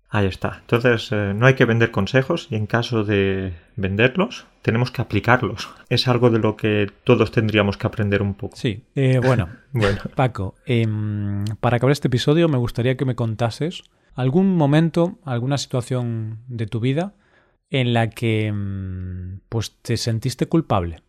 Ahí 0.08 0.26
está. 0.26 0.58
Entonces, 0.60 1.10
eh, 1.12 1.34
no 1.34 1.46
hay 1.46 1.54
que 1.54 1.64
vender 1.64 1.90
consejos 1.90 2.46
y 2.50 2.54
en 2.54 2.66
caso 2.66 3.02
de 3.02 3.52
venderlos, 3.74 4.46
tenemos 4.62 4.92
que 4.92 5.02
aplicarlos. 5.02 5.68
Es 5.88 6.06
algo 6.06 6.30
de 6.30 6.38
lo 6.38 6.56
que 6.56 6.90
todos 7.02 7.32
tendríamos 7.32 7.76
que 7.76 7.86
aprender 7.86 8.22
un 8.22 8.34
poco. 8.34 8.56
Sí. 8.56 8.84
Eh, 8.94 9.18
bueno, 9.22 9.48
bueno, 9.72 10.00
Paco, 10.14 10.54
em, 10.66 11.44
para 11.60 11.76
acabar 11.76 11.92
este 11.92 12.08
episodio 12.08 12.48
me 12.48 12.58
gustaría 12.58 12.96
que 12.96 13.04
me 13.04 13.16
contases 13.16 13.82
algún 14.14 14.56
momento, 14.56 15.18
alguna 15.24 15.58
situación 15.58 16.38
de 16.46 16.66
tu 16.66 16.78
vida 16.80 17.14
en 17.68 17.92
la 17.92 18.08
que 18.08 18.46
em, 18.46 19.40
pues 19.48 19.76
te 19.82 19.96
sentiste 19.96 20.46
culpable. 20.46 21.02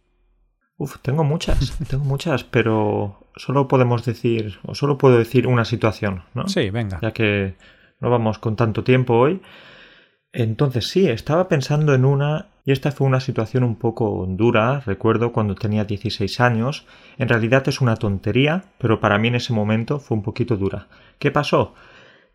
Uf, 0.78 0.98
tengo 1.02 1.24
muchas, 1.24 1.78
tengo 1.90 2.04
muchas, 2.04 2.44
pero 2.44 3.28
solo 3.36 3.68
podemos 3.68 4.06
decir, 4.06 4.60
o 4.64 4.76
solo 4.76 4.98
puedo 4.98 5.18
decir 5.18 5.48
una 5.48 5.66
situación, 5.66 6.24
¿no? 6.34 6.48
Sí, 6.48 6.70
venga. 6.70 7.00
Ya 7.02 7.12
que 7.12 7.56
no 8.00 8.10
vamos 8.10 8.40
con 8.40 8.56
tanto 8.56 8.84
tiempo 8.84 9.16
hoy. 9.16 9.42
Entonces 10.34 10.90
sí, 10.90 11.08
estaba 11.08 11.48
pensando 11.48 11.94
en 11.94 12.04
una 12.04 12.50
y 12.66 12.72
esta 12.72 12.92
fue 12.92 13.08
una 13.08 13.20
situación 13.20 13.64
un 13.64 13.76
poco 13.76 14.26
dura, 14.28 14.82
recuerdo 14.82 15.32
cuando 15.32 15.56
tenía 15.56 15.86
16 15.86 16.42
años. 16.42 16.86
En 17.18 17.30
realidad 17.30 17.68
es 17.68 17.80
una 17.80 17.96
tontería, 17.96 18.66
pero 18.80 19.00
para 19.00 19.20
mí 19.20 19.28
en 19.30 19.36
ese 19.36 19.54
momento 19.54 20.00
fue 20.00 20.18
un 20.18 20.24
poquito 20.24 20.58
dura. 20.58 20.88
¿Qué 21.20 21.32
pasó? 21.32 21.76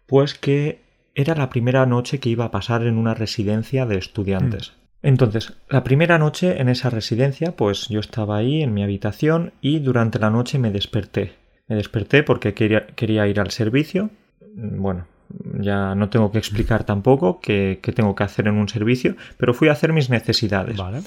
Pues 0.07 0.35
que 0.35 0.83
era 1.15 1.35
la 1.35 1.51
primera 1.51 1.85
noche 1.85 2.21
que 2.21 2.31
iba 2.31 2.45
a 2.45 2.51
pasar 2.53 2.87
en 2.87 2.97
una 2.97 3.13
residencia 3.13 3.87
de 3.87 3.99
estudiantes. 3.99 4.80
Mm. 5.03 5.07
Entonces, 5.09 5.55
la 5.69 5.85
primera 5.85 6.19
noche 6.19 6.61
en 6.61 6.69
esa 6.69 6.91
residencia, 6.91 7.57
pues 7.57 7.89
yo 7.89 8.01
estaba 8.01 8.37
ahí 8.37 8.63
en 8.63 8.75
mi 8.75 8.83
habitación 8.83 9.53
y 9.61 9.81
durante 9.81 10.19
la 10.19 10.31
noche 10.31 10.59
me 10.59 10.71
desperté. 10.71 11.33
Me 11.69 11.77
desperté 11.77 12.23
porque 12.23 12.55
quería, 12.55 12.87
quería 12.89 13.27
ir 13.27 13.41
al 13.41 13.51
servicio. 13.51 14.11
Bueno, 14.55 15.07
ya 15.61 15.95
no 15.95 16.09
tengo 16.11 16.33
que 16.33 16.39
explicar 16.39 16.85
tampoco 16.85 17.41
qué, 17.41 17.81
tengo 17.95 18.15
que 18.15 18.25
hacer 18.25 18.49
en 18.49 18.57
un 18.57 18.69
servicio, 18.69 19.17
pero 19.37 19.55
fui 19.55 19.69
a 19.69 19.73
hacer 19.73 19.93
mis 19.93 20.11
necesidades. 20.11 20.77
Vale. 20.77 21.03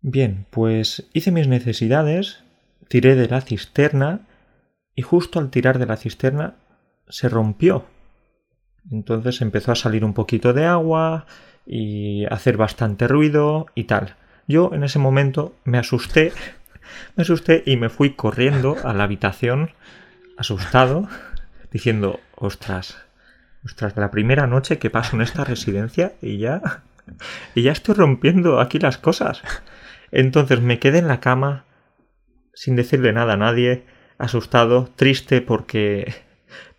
Bien, 0.00 0.46
pues 0.50 1.08
hice 1.12 1.32
mis 1.32 1.48
necesidades, 1.48 2.44
tiré 2.88 3.14
de 3.14 3.28
la 3.28 3.40
cisterna 3.40 4.26
y 4.94 5.02
justo 5.02 5.38
al 5.38 5.50
tirar 5.50 5.78
de 5.78 5.86
la 5.86 5.96
cisterna 5.96 6.56
se 7.08 7.28
rompió. 7.28 7.86
Entonces 8.90 9.40
empezó 9.40 9.72
a 9.72 9.76
salir 9.76 10.04
un 10.04 10.14
poquito 10.14 10.52
de 10.52 10.64
agua 10.64 11.26
y 11.66 12.24
hacer 12.26 12.56
bastante 12.56 13.08
ruido 13.08 13.66
y 13.74 13.84
tal. 13.84 14.16
Yo 14.46 14.70
en 14.72 14.84
ese 14.84 14.98
momento 14.98 15.54
me 15.64 15.78
asusté, 15.78 16.32
me 17.16 17.22
asusté 17.22 17.62
y 17.66 17.76
me 17.76 17.88
fui 17.88 18.14
corriendo 18.14 18.76
a 18.84 18.92
la 18.94 19.04
habitación 19.04 19.70
asustado, 20.36 21.08
diciendo, 21.70 22.20
ostras, 22.36 22.96
Ostras, 23.64 23.96
la 23.96 24.10
primera 24.10 24.46
noche 24.46 24.78
que 24.78 24.90
paso 24.90 25.16
en 25.16 25.22
esta 25.22 25.44
residencia 25.44 26.12
y 26.22 26.38
ya. 26.38 26.82
Y 27.54 27.62
ya 27.62 27.72
estoy 27.72 27.94
rompiendo 27.94 28.60
aquí 28.60 28.78
las 28.78 28.98
cosas. 28.98 29.42
Entonces 30.10 30.60
me 30.60 30.78
quedé 30.78 30.98
en 30.98 31.08
la 31.08 31.20
cama 31.20 31.64
sin 32.52 32.76
decirle 32.76 33.14
nada 33.14 33.32
a 33.32 33.36
nadie, 33.38 33.86
asustado, 34.18 34.90
triste 34.94 35.40
porque 35.40 36.14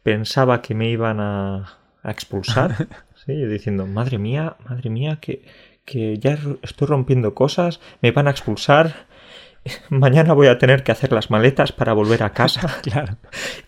pensaba 0.04 0.62
que 0.62 0.76
me 0.76 0.88
iban 0.88 1.19
a, 1.19 1.79
expulsar. 2.03 2.88
Sí, 3.25 3.33
diciendo, 3.45 3.85
madre 3.85 4.17
mía, 4.17 4.55
madre 4.67 4.89
mía, 4.89 5.19
que, 5.21 5.43
que 5.83 6.17
ya 6.17 6.39
estoy 6.62 6.88
rompiendo 6.88 7.35
cosas, 7.35 7.81
me 8.01 8.12
van 8.12 8.27
a 8.27 8.31
expulsar 8.31 9.07
mañana 9.89 10.33
voy 10.33 10.47
a 10.47 10.57
tener 10.57 10.83
que 10.83 10.91
hacer 10.91 11.12
las 11.12 11.29
maletas 11.29 11.71
para 11.71 11.93
volver 11.93 12.23
a 12.23 12.31
casa. 12.31 12.79
claro. 12.83 13.17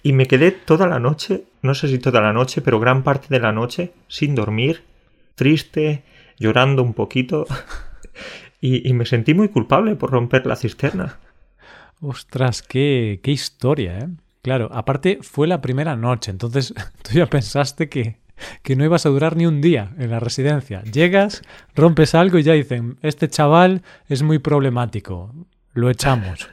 Y 0.03 0.13
me 0.13 0.27
quedé 0.27 0.51
toda 0.51 0.87
la 0.87 0.99
noche, 0.99 1.45
no 1.61 1.75
sé 1.75 1.87
si 1.87 1.99
toda 1.99 2.21
la 2.21 2.33
noche, 2.33 2.61
pero 2.61 2.79
gran 2.79 3.03
parte 3.03 3.27
de 3.29 3.39
la 3.39 3.51
noche 3.51 3.93
sin 4.07 4.35
dormir, 4.35 4.83
triste, 5.35 6.03
llorando 6.37 6.83
un 6.83 6.93
poquito. 6.93 7.45
Y, 8.63 8.93
me 8.93 9.07
sentí 9.07 9.33
muy 9.33 9.49
culpable 9.49 9.95
por 9.95 10.11
romper 10.11 10.45
la 10.45 10.55
cisterna. 10.55 11.17
Ostras, 11.99 12.61
qué, 12.61 13.19
qué 13.23 13.31
historia, 13.31 13.97
¿eh? 13.97 14.07
Claro, 14.43 14.69
aparte 14.71 15.19
fue 15.21 15.47
la 15.47 15.61
primera 15.61 15.95
noche, 15.95 16.29
entonces 16.29 16.73
tú 17.01 17.13
ya 17.13 17.25
pensaste 17.27 17.89
que, 17.89 18.17
que 18.63 18.75
no 18.75 18.83
ibas 18.83 19.05
a 19.05 19.09
durar 19.09 19.35
ni 19.35 19.45
un 19.45 19.61
día 19.61 19.91
en 19.97 20.11
la 20.11 20.19
residencia. 20.19 20.83
Llegas, 20.83 21.41
rompes 21.75 22.15
algo 22.15 22.37
y 22.37 22.43
ya 22.43 22.53
dicen, 22.53 22.97
este 23.01 23.27
chaval 23.27 23.81
es 24.07 24.23
muy 24.23 24.39
problemático 24.39 25.31
lo 25.73 25.89
echamos. 25.89 26.49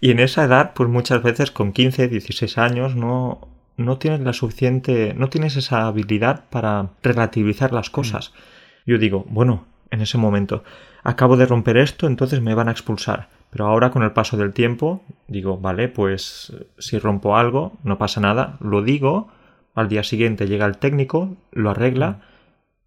y 0.00 0.10
en 0.10 0.20
esa 0.20 0.44
edad, 0.44 0.72
pues 0.74 0.88
muchas 0.88 1.22
veces 1.22 1.50
con 1.50 1.72
15, 1.72 2.08
16 2.08 2.58
años 2.58 2.96
no, 2.96 3.48
no 3.76 3.98
tienes 3.98 4.20
la 4.20 4.32
suficiente, 4.32 5.14
no 5.14 5.28
tienes 5.28 5.56
esa 5.56 5.86
habilidad 5.86 6.44
para 6.50 6.90
relativizar 7.02 7.72
las 7.72 7.90
cosas. 7.90 8.32
Mm. 8.32 8.90
Yo 8.90 8.98
digo, 8.98 9.24
bueno, 9.28 9.66
en 9.90 10.00
ese 10.00 10.18
momento, 10.18 10.64
acabo 11.02 11.36
de 11.36 11.46
romper 11.46 11.76
esto, 11.76 12.06
entonces 12.06 12.40
me 12.40 12.54
van 12.54 12.68
a 12.68 12.72
expulsar. 12.72 13.28
Pero 13.50 13.66
ahora 13.66 13.90
con 13.90 14.02
el 14.02 14.12
paso 14.12 14.36
del 14.36 14.52
tiempo, 14.52 15.02
digo, 15.28 15.58
vale, 15.58 15.88
pues 15.88 16.52
si 16.78 16.98
rompo 16.98 17.36
algo, 17.36 17.72
no 17.84 17.98
pasa 17.98 18.20
nada, 18.20 18.56
lo 18.60 18.82
digo, 18.82 19.28
al 19.74 19.88
día 19.88 20.02
siguiente 20.02 20.46
llega 20.46 20.66
el 20.66 20.78
técnico, 20.78 21.36
lo 21.52 21.70
arregla 21.70 22.22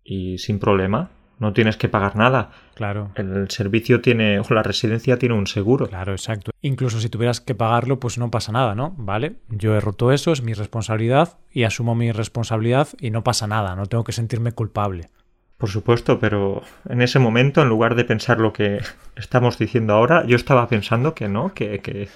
y 0.03 0.37
sin 0.37 0.59
problema 0.59 1.09
no 1.39 1.53
tienes 1.53 1.77
que 1.77 1.89
pagar 1.89 2.15
nada. 2.15 2.51
Claro. 2.73 3.11
El 3.15 3.49
servicio 3.49 4.01
tiene, 4.01 4.39
o 4.39 4.45
la 4.49 4.63
residencia 4.63 5.17
tiene 5.17 5.35
un 5.35 5.47
seguro. 5.47 5.87
Claro, 5.87 6.11
exacto. 6.11 6.51
Incluso 6.61 6.99
si 6.99 7.09
tuvieras 7.09 7.41
que 7.41 7.55
pagarlo, 7.55 7.99
pues 7.99 8.17
no 8.17 8.31
pasa 8.31 8.51
nada, 8.51 8.75
¿no? 8.75 8.93
Vale, 8.97 9.35
yo 9.49 9.75
he 9.75 9.79
roto 9.79 10.11
eso, 10.11 10.31
es 10.31 10.41
mi 10.41 10.53
responsabilidad 10.53 11.37
y 11.51 11.63
asumo 11.63 11.95
mi 11.95 12.11
responsabilidad 12.11 12.87
y 12.99 13.11
no 13.11 13.23
pasa 13.23 13.47
nada, 13.47 13.75
no 13.75 13.85
tengo 13.85 14.03
que 14.03 14.11
sentirme 14.11 14.51
culpable. 14.51 15.09
Por 15.57 15.69
supuesto, 15.69 16.19
pero 16.19 16.61
en 16.87 17.01
ese 17.01 17.17
momento, 17.17 17.63
en 17.63 17.69
lugar 17.69 17.95
de 17.95 18.05
pensar 18.05 18.39
lo 18.39 18.53
que 18.53 18.79
estamos 19.15 19.57
diciendo 19.57 19.93
ahora, 19.93 20.23
yo 20.25 20.35
estaba 20.35 20.67
pensando 20.67 21.15
que 21.15 21.27
no, 21.29 21.55
que, 21.55 21.79
que, 21.79 22.09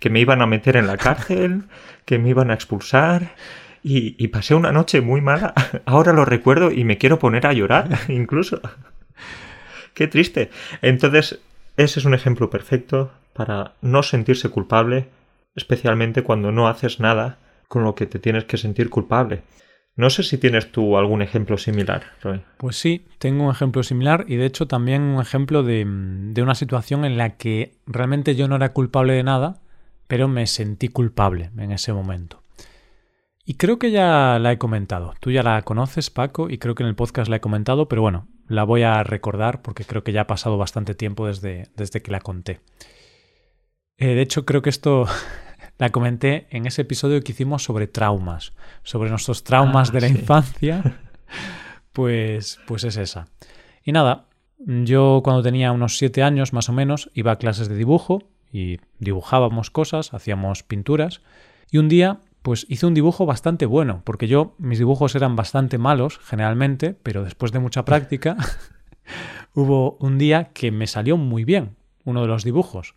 que 0.00 0.10
me 0.10 0.18
iban 0.18 0.42
a 0.42 0.46
meter 0.46 0.76
en 0.76 0.88
la 0.88 0.96
cárcel, 0.96 1.64
que 2.04 2.18
me 2.18 2.30
iban 2.30 2.50
a 2.50 2.54
expulsar 2.54 3.34
y, 3.82 4.28
pasé 4.28 4.54
una 4.54 4.72
noche 4.72 5.00
muy 5.00 5.20
mala. 5.20 5.54
Ahora 5.86 6.12
lo 6.12 6.24
recuerdo 6.24 6.70
y 6.70 6.84
me 6.84 6.98
quiero 6.98 7.18
poner 7.18 7.46
a 7.46 7.52
llorar, 7.52 7.88
incluso. 8.08 8.60
Qué 9.94 10.06
triste. 10.06 10.50
Entonces, 10.82 11.40
ese 11.76 12.00
es 12.00 12.04
un 12.04 12.14
ejemplo 12.14 12.50
perfecto 12.50 13.12
para 13.32 13.74
no 13.82 14.02
sentirse 14.02 14.48
culpable, 14.48 15.08
especialmente 15.54 16.22
cuando 16.22 16.52
no 16.52 16.68
haces 16.68 17.00
nada 17.00 17.38
con 17.68 17.84
lo 17.84 17.94
que 17.94 18.06
te 18.06 18.18
tienes 18.18 18.44
que 18.44 18.56
sentir 18.56 18.90
culpable. 18.90 19.42
No 19.96 20.10
sé 20.10 20.22
si 20.22 20.38
tienes 20.38 20.70
tú 20.70 20.96
algún 20.96 21.22
ejemplo 21.22 21.58
similar, 21.58 22.04
Roy. 22.22 22.40
Pues 22.56 22.76
sí, 22.76 23.06
tengo 23.18 23.44
un 23.44 23.50
ejemplo 23.50 23.82
similar 23.82 24.24
y 24.28 24.36
de 24.36 24.46
hecho 24.46 24.68
también 24.68 25.02
un 25.02 25.20
ejemplo 25.20 25.64
de, 25.64 25.84
de, 25.86 26.42
una 26.42 26.54
situación 26.54 27.04
en 27.04 27.18
la 27.18 27.36
que 27.36 27.74
realmente 27.84 28.36
yo 28.36 28.46
no 28.46 28.54
era 28.54 28.72
culpable 28.72 29.14
de 29.14 29.24
nada, 29.24 29.60
pero 30.06 30.28
me 30.28 30.46
sentí 30.46 30.86
culpable 30.86 31.50
en 31.58 31.72
ese 31.72 31.92
momento. 31.92 32.42
Y 33.48 33.54
creo 33.54 33.78
que 33.78 33.90
ya 33.90 34.38
la 34.38 34.52
he 34.52 34.58
comentado. 34.58 35.14
Tú 35.20 35.30
ya 35.30 35.42
la 35.42 35.62
conoces, 35.62 36.10
Paco, 36.10 36.50
y 36.50 36.58
creo 36.58 36.74
que 36.74 36.82
en 36.82 36.90
el 36.90 36.94
podcast 36.94 37.30
la 37.30 37.36
he 37.36 37.40
comentado, 37.40 37.88
pero 37.88 38.02
bueno, 38.02 38.28
la 38.46 38.62
voy 38.62 38.82
a 38.82 39.02
recordar 39.02 39.62
porque 39.62 39.86
creo 39.86 40.04
que 40.04 40.12
ya 40.12 40.20
ha 40.20 40.26
pasado 40.26 40.58
bastante 40.58 40.94
tiempo 40.94 41.26
desde, 41.26 41.70
desde 41.74 42.02
que 42.02 42.10
la 42.10 42.20
conté. 42.20 42.60
Eh, 43.96 44.08
de 44.08 44.20
hecho, 44.20 44.44
creo 44.44 44.60
que 44.60 44.68
esto 44.68 45.06
la 45.78 45.88
comenté 45.88 46.46
en 46.50 46.66
ese 46.66 46.82
episodio 46.82 47.22
que 47.22 47.32
hicimos 47.32 47.64
sobre 47.64 47.86
traumas, 47.86 48.52
sobre 48.82 49.08
nuestros 49.08 49.44
traumas 49.44 49.88
ah, 49.88 49.92
de 49.92 50.00
la 50.02 50.08
infancia. 50.08 50.98
Pues, 51.92 52.60
pues 52.68 52.84
es 52.84 52.96
esa. 52.96 53.26
Y 53.82 53.90
nada, 53.90 54.28
yo 54.58 55.20
cuando 55.24 55.42
tenía 55.42 55.72
unos 55.72 55.98
siete 55.98 56.22
años 56.22 56.52
más 56.52 56.68
o 56.68 56.72
menos 56.72 57.10
iba 57.12 57.32
a 57.32 57.38
clases 57.38 57.68
de 57.68 57.74
dibujo 57.74 58.22
y 58.52 58.78
dibujábamos 59.00 59.70
cosas, 59.70 60.14
hacíamos 60.14 60.62
pinturas. 60.62 61.22
Y 61.72 61.78
un 61.78 61.88
día 61.88 62.20
pues 62.42 62.66
hice 62.68 62.86
un 62.86 62.94
dibujo 62.94 63.26
bastante 63.26 63.66
bueno, 63.66 64.02
porque 64.04 64.28
yo, 64.28 64.54
mis 64.58 64.78
dibujos 64.78 65.14
eran 65.14 65.36
bastante 65.36 65.78
malos 65.78 66.18
generalmente, 66.18 66.94
pero 67.02 67.24
después 67.24 67.52
de 67.52 67.58
mucha 67.58 67.84
práctica, 67.84 68.36
hubo 69.54 69.96
un 70.00 70.18
día 70.18 70.50
que 70.52 70.70
me 70.70 70.86
salió 70.86 71.16
muy 71.16 71.44
bien 71.44 71.76
uno 72.04 72.22
de 72.22 72.28
los 72.28 72.44
dibujos. 72.44 72.94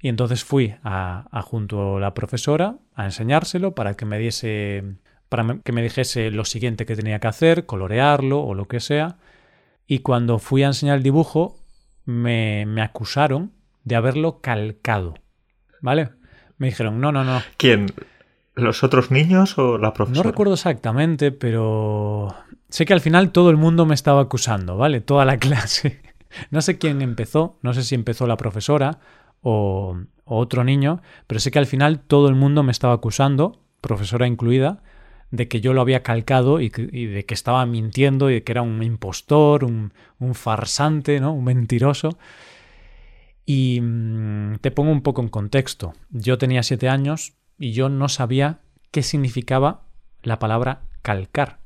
Y 0.00 0.08
entonces 0.08 0.44
fui 0.44 0.74
a, 0.82 1.28
junto 1.44 1.96
a 1.96 2.00
la 2.00 2.14
profesora 2.14 2.78
a 2.94 3.04
enseñárselo 3.04 3.74
para 3.74 3.94
que 3.94 4.06
me 4.06 4.18
diese, 4.18 4.82
para 5.28 5.58
que 5.62 5.72
me 5.72 5.82
dijese 5.82 6.30
lo 6.30 6.44
siguiente 6.44 6.86
que 6.86 6.96
tenía 6.96 7.20
que 7.20 7.28
hacer, 7.28 7.66
colorearlo 7.66 8.40
o 8.40 8.54
lo 8.54 8.66
que 8.66 8.80
sea. 8.80 9.18
Y 9.86 9.98
cuando 9.98 10.38
fui 10.38 10.62
a 10.62 10.68
enseñar 10.68 10.96
el 10.96 11.02
dibujo, 11.02 11.58
me, 12.06 12.64
me 12.66 12.80
acusaron 12.80 13.52
de 13.84 13.96
haberlo 13.96 14.40
calcado. 14.40 15.14
¿Vale? 15.82 16.10
Me 16.56 16.68
dijeron, 16.68 17.00
no, 17.00 17.12
no, 17.12 17.24
no. 17.24 17.42
¿Quién? 17.58 17.86
¿Los 18.54 18.82
otros 18.82 19.10
niños 19.10 19.58
o 19.58 19.78
la 19.78 19.94
profesora? 19.94 20.24
No 20.24 20.30
recuerdo 20.30 20.54
exactamente, 20.54 21.30
pero 21.32 22.34
sé 22.68 22.84
que 22.84 22.92
al 22.92 23.00
final 23.00 23.30
todo 23.30 23.50
el 23.50 23.56
mundo 23.56 23.86
me 23.86 23.94
estaba 23.94 24.20
acusando, 24.20 24.76
¿vale? 24.76 25.00
Toda 25.00 25.24
la 25.24 25.36
clase. 25.38 26.02
No 26.50 26.60
sé 26.62 26.78
quién 26.78 27.02
empezó, 27.02 27.58
no 27.62 27.74
sé 27.74 27.82
si 27.82 27.94
empezó 27.94 28.26
la 28.26 28.36
profesora 28.36 28.98
o, 29.42 29.96
otro 30.24 30.62
niño, 30.62 31.02
pero 31.26 31.40
sé 31.40 31.50
que 31.50 31.58
al 31.58 31.66
final 31.66 32.00
todo 32.00 32.28
el 32.28 32.36
mundo 32.36 32.62
me 32.62 32.70
estaba 32.70 32.94
acusando, 32.94 33.64
profesora 33.80 34.28
incluida, 34.28 34.82
de 35.32 35.48
que 35.48 35.60
yo 35.60 35.72
lo 35.72 35.80
había 35.80 36.04
calcado 36.04 36.60
y, 36.60 36.68
de 36.68 37.24
que 37.26 37.34
estaba 37.34 37.66
mintiendo 37.66 38.30
y 38.30 38.34
de 38.34 38.44
que 38.44 38.52
era 38.52 38.62
un 38.62 38.82
impostor, 38.82 39.64
un, 39.64 39.92
un 40.20 40.34
farsante, 40.34 41.18
¿no? 41.18 41.32
un 41.32 41.44
mentiroso. 41.44 42.16
Y 43.44 43.80
mm, 43.80 44.58
te 44.60 44.70
pongo 44.70 44.92
un 44.92 45.02
poco 45.02 45.22
en 45.22 45.28
contexto. 45.28 45.94
Yo 46.10 46.38
tenía 46.38 46.62
siete 46.62 46.88
años 46.88 47.34
y 47.60 47.72
yo 47.72 47.90
no 47.90 48.08
sabía 48.08 48.60
qué 48.90 49.02
significaba 49.02 49.82
la 50.22 50.38
palabra 50.38 50.80
calcar, 51.02 51.58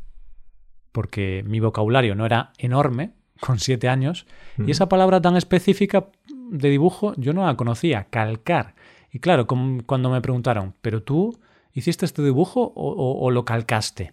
porque 0.90 1.44
mi 1.46 1.60
vocabulario 1.60 2.16
no 2.16 2.26
era 2.26 2.52
enorme 2.58 3.12
con 3.40 3.60
siete 3.60 3.88
años 3.88 4.26
y 4.58 4.72
esa 4.72 4.88
palabra 4.88 5.22
tan 5.22 5.36
específica 5.36 6.08
de 6.50 6.68
dibujo 6.68 7.14
yo 7.16 7.32
no 7.32 7.46
la 7.46 7.56
conocía, 7.56 8.08
calcar. 8.10 8.74
Y 9.12 9.20
claro, 9.20 9.46
cuando 9.46 10.10
me 10.10 10.20
preguntaron, 10.20 10.74
¿pero 10.82 11.02
tú 11.02 11.38
hiciste 11.72 12.04
este 12.04 12.22
dibujo 12.22 12.72
o, 12.74 13.30
lo 13.30 13.44
calcaste? 13.44 14.10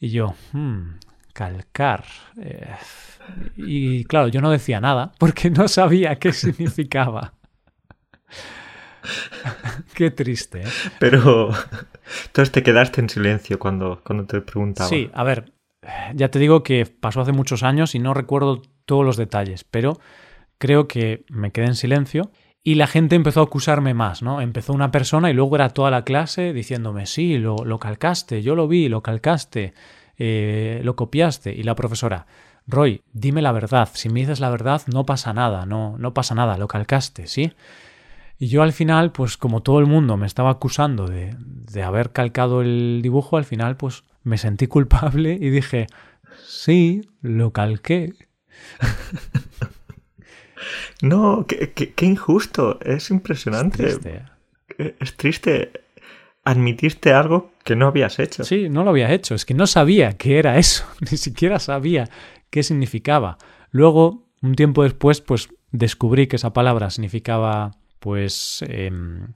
Y 0.00 0.10
yo, 0.10 0.34
hmm, 0.52 0.98
calcar. 1.32 2.04
Eh, 2.40 2.74
y 3.56 4.04
claro, 4.04 4.26
yo 4.26 4.40
no 4.40 4.50
decía 4.50 4.80
nada 4.80 5.12
porque 5.18 5.50
no 5.50 5.68
sabía 5.68 6.18
qué 6.18 6.32
significaba. 6.32 7.34
Qué 9.94 10.10
triste. 10.10 10.62
¿eh? 10.62 10.68
Pero 10.98 11.50
entonces 12.26 12.52
te 12.52 12.62
quedaste 12.62 13.00
en 13.00 13.08
silencio 13.08 13.58
cuando, 13.58 14.00
cuando 14.04 14.26
te 14.26 14.40
preguntaba. 14.40 14.88
Sí, 14.88 15.10
a 15.12 15.24
ver, 15.24 15.52
ya 16.14 16.30
te 16.30 16.38
digo 16.38 16.62
que 16.62 16.86
pasó 16.86 17.20
hace 17.20 17.32
muchos 17.32 17.62
años 17.62 17.94
y 17.94 17.98
no 17.98 18.14
recuerdo 18.14 18.62
todos 18.84 19.04
los 19.04 19.16
detalles, 19.16 19.64
pero 19.64 19.98
creo 20.58 20.88
que 20.88 21.24
me 21.28 21.52
quedé 21.52 21.66
en 21.66 21.74
silencio 21.74 22.30
y 22.62 22.74
la 22.74 22.86
gente 22.86 23.14
empezó 23.14 23.40
a 23.40 23.44
acusarme 23.44 23.94
más, 23.94 24.22
¿no? 24.22 24.40
Empezó 24.40 24.72
una 24.72 24.90
persona 24.90 25.30
y 25.30 25.34
luego 25.34 25.54
era 25.54 25.68
toda 25.68 25.90
la 25.90 26.02
clase 26.02 26.52
diciéndome, 26.52 27.06
sí, 27.06 27.38
lo, 27.38 27.56
lo 27.64 27.78
calcaste, 27.78 28.42
yo 28.42 28.56
lo 28.56 28.66
vi, 28.66 28.88
lo 28.88 29.02
calcaste, 29.02 29.72
eh, 30.18 30.80
lo 30.82 30.96
copiaste. 30.96 31.52
Y 31.52 31.62
la 31.62 31.76
profesora, 31.76 32.26
Roy, 32.66 33.02
dime 33.12 33.42
la 33.42 33.52
verdad, 33.52 33.88
si 33.92 34.08
me 34.08 34.20
dices 34.20 34.40
la 34.40 34.50
verdad 34.50 34.82
no 34.92 35.06
pasa 35.06 35.32
nada, 35.32 35.66
no, 35.66 35.96
no 35.98 36.12
pasa 36.12 36.34
nada, 36.34 36.58
lo 36.58 36.66
calcaste, 36.66 37.28
¿sí? 37.28 37.52
Y 38.38 38.48
yo 38.48 38.62
al 38.62 38.72
final, 38.72 39.12
pues 39.12 39.36
como 39.36 39.62
todo 39.62 39.78
el 39.78 39.86
mundo 39.86 40.16
me 40.16 40.26
estaba 40.26 40.50
acusando 40.50 41.06
de, 41.06 41.34
de 41.38 41.82
haber 41.82 42.12
calcado 42.12 42.60
el 42.60 43.00
dibujo, 43.02 43.36
al 43.36 43.44
final 43.44 43.76
pues 43.76 44.04
me 44.22 44.38
sentí 44.38 44.66
culpable 44.68 45.38
y 45.40 45.50
dije, 45.50 45.86
sí, 46.46 47.08
lo 47.22 47.52
calqué. 47.52 48.14
No, 51.02 51.46
qué, 51.46 51.94
injusto, 52.06 52.78
es 52.80 53.10
impresionante. 53.10 53.86
Es 53.86 54.00
triste. 54.00 54.24
es 55.00 55.16
triste. 55.16 55.72
Admitiste 56.44 57.12
algo 57.12 57.52
que 57.64 57.76
no 57.76 57.88
habías 57.88 58.18
hecho. 58.18 58.44
Sí, 58.44 58.68
no 58.68 58.84
lo 58.84 58.90
había 58.90 59.12
hecho, 59.12 59.34
es 59.34 59.44
que 59.44 59.54
no 59.54 59.66
sabía 59.66 60.16
qué 60.16 60.38
era 60.38 60.58
eso, 60.58 60.84
ni 61.10 61.16
siquiera 61.16 61.58
sabía 61.58 62.08
qué 62.50 62.62
significaba. 62.62 63.38
Luego, 63.70 64.28
un 64.42 64.54
tiempo 64.54 64.84
después, 64.84 65.20
pues 65.20 65.48
descubrí 65.72 66.28
que 66.28 66.36
esa 66.36 66.52
palabra 66.52 66.90
significaba, 66.90 67.72
pues, 67.98 68.64
em, 68.68 69.32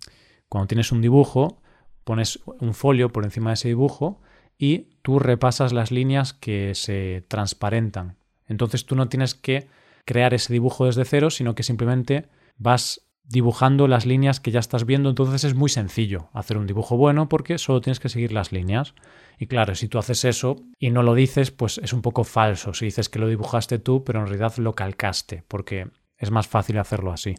cuando 0.49 0.69
tienes 0.69 0.93
un 0.93 1.01
dibujo, 1.01 1.61
pones 2.05 2.41
un 2.61 2.75
folio 2.75 3.11
por 3.11 3.25
encima 3.25 3.51
de 3.51 3.55
ese 3.55 3.69
dibujo 3.69 4.21
y 4.59 4.89
tú 5.03 5.19
repasas 5.19 5.73
las 5.73 5.91
líneas 5.91 6.33
que 6.33 6.75
se 6.75 7.25
transparentan. 7.29 8.17
Entonces 8.47 8.85
tú 8.85 8.97
no 8.97 9.09
tienes 9.09 9.35
que 9.35 9.69
crear 10.05 10.35
ese 10.35 10.53
dibujo 10.53 10.87
desde 10.87 11.05
cero, 11.05 11.31
sino 11.31 11.55
que 11.55 11.63
simplemente 11.63 12.27
vas 12.59 13.03
dibujando 13.31 13.87
las 13.87 14.07
líneas 14.07 14.41
que 14.41 14.51
ya 14.51 14.59
estás 14.59 14.85
viendo, 14.85 15.09
entonces 15.09 15.45
es 15.45 15.55
muy 15.55 15.69
sencillo 15.69 16.29
hacer 16.33 16.59
un 16.59 16.67
dibujo 16.67 16.97
bueno 16.97 17.29
porque 17.29 17.59
solo 17.59 17.81
tienes 17.81 18.01
que 18.01 18.09
seguir 18.09 18.33
las 18.33 18.51
líneas. 18.51 18.95
Y 19.39 19.47
claro, 19.47 19.77
si 19.77 19.87
tú 19.87 19.99
haces 19.99 20.25
eso 20.25 20.57
y 20.81 20.91
no 20.91 21.05
lo 21.05 21.15
dices, 21.15 21.53
pues 21.53 21.79
es 21.79 21.93
un 21.93 22.03
poco 22.03 22.25
falso 22.25 22.75
si 22.75 22.87
dices 22.87 23.09
que 23.09 23.21
lo 23.21 23.29
dibujaste 23.29 23.79
tú, 23.79 24.03
pero 24.03 24.19
en 24.19 24.27
realidad 24.27 24.57
lo 24.57 24.75
calcaste, 24.75 25.45
porque 25.47 25.89
es 26.19 26.31
más 26.33 26.49
fácil 26.49 26.79
hacerlo 26.79 27.13
así. 27.13 27.37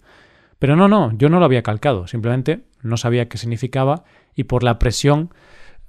Pero 0.61 0.75
no, 0.75 0.87
no, 0.87 1.11
yo 1.17 1.27
no 1.27 1.39
lo 1.39 1.45
había 1.45 1.63
calcado, 1.63 2.05
simplemente 2.05 2.65
no 2.83 2.95
sabía 2.95 3.27
qué 3.27 3.39
significaba 3.39 4.03
y 4.35 4.43
por 4.43 4.61
la 4.61 4.77
presión 4.77 5.33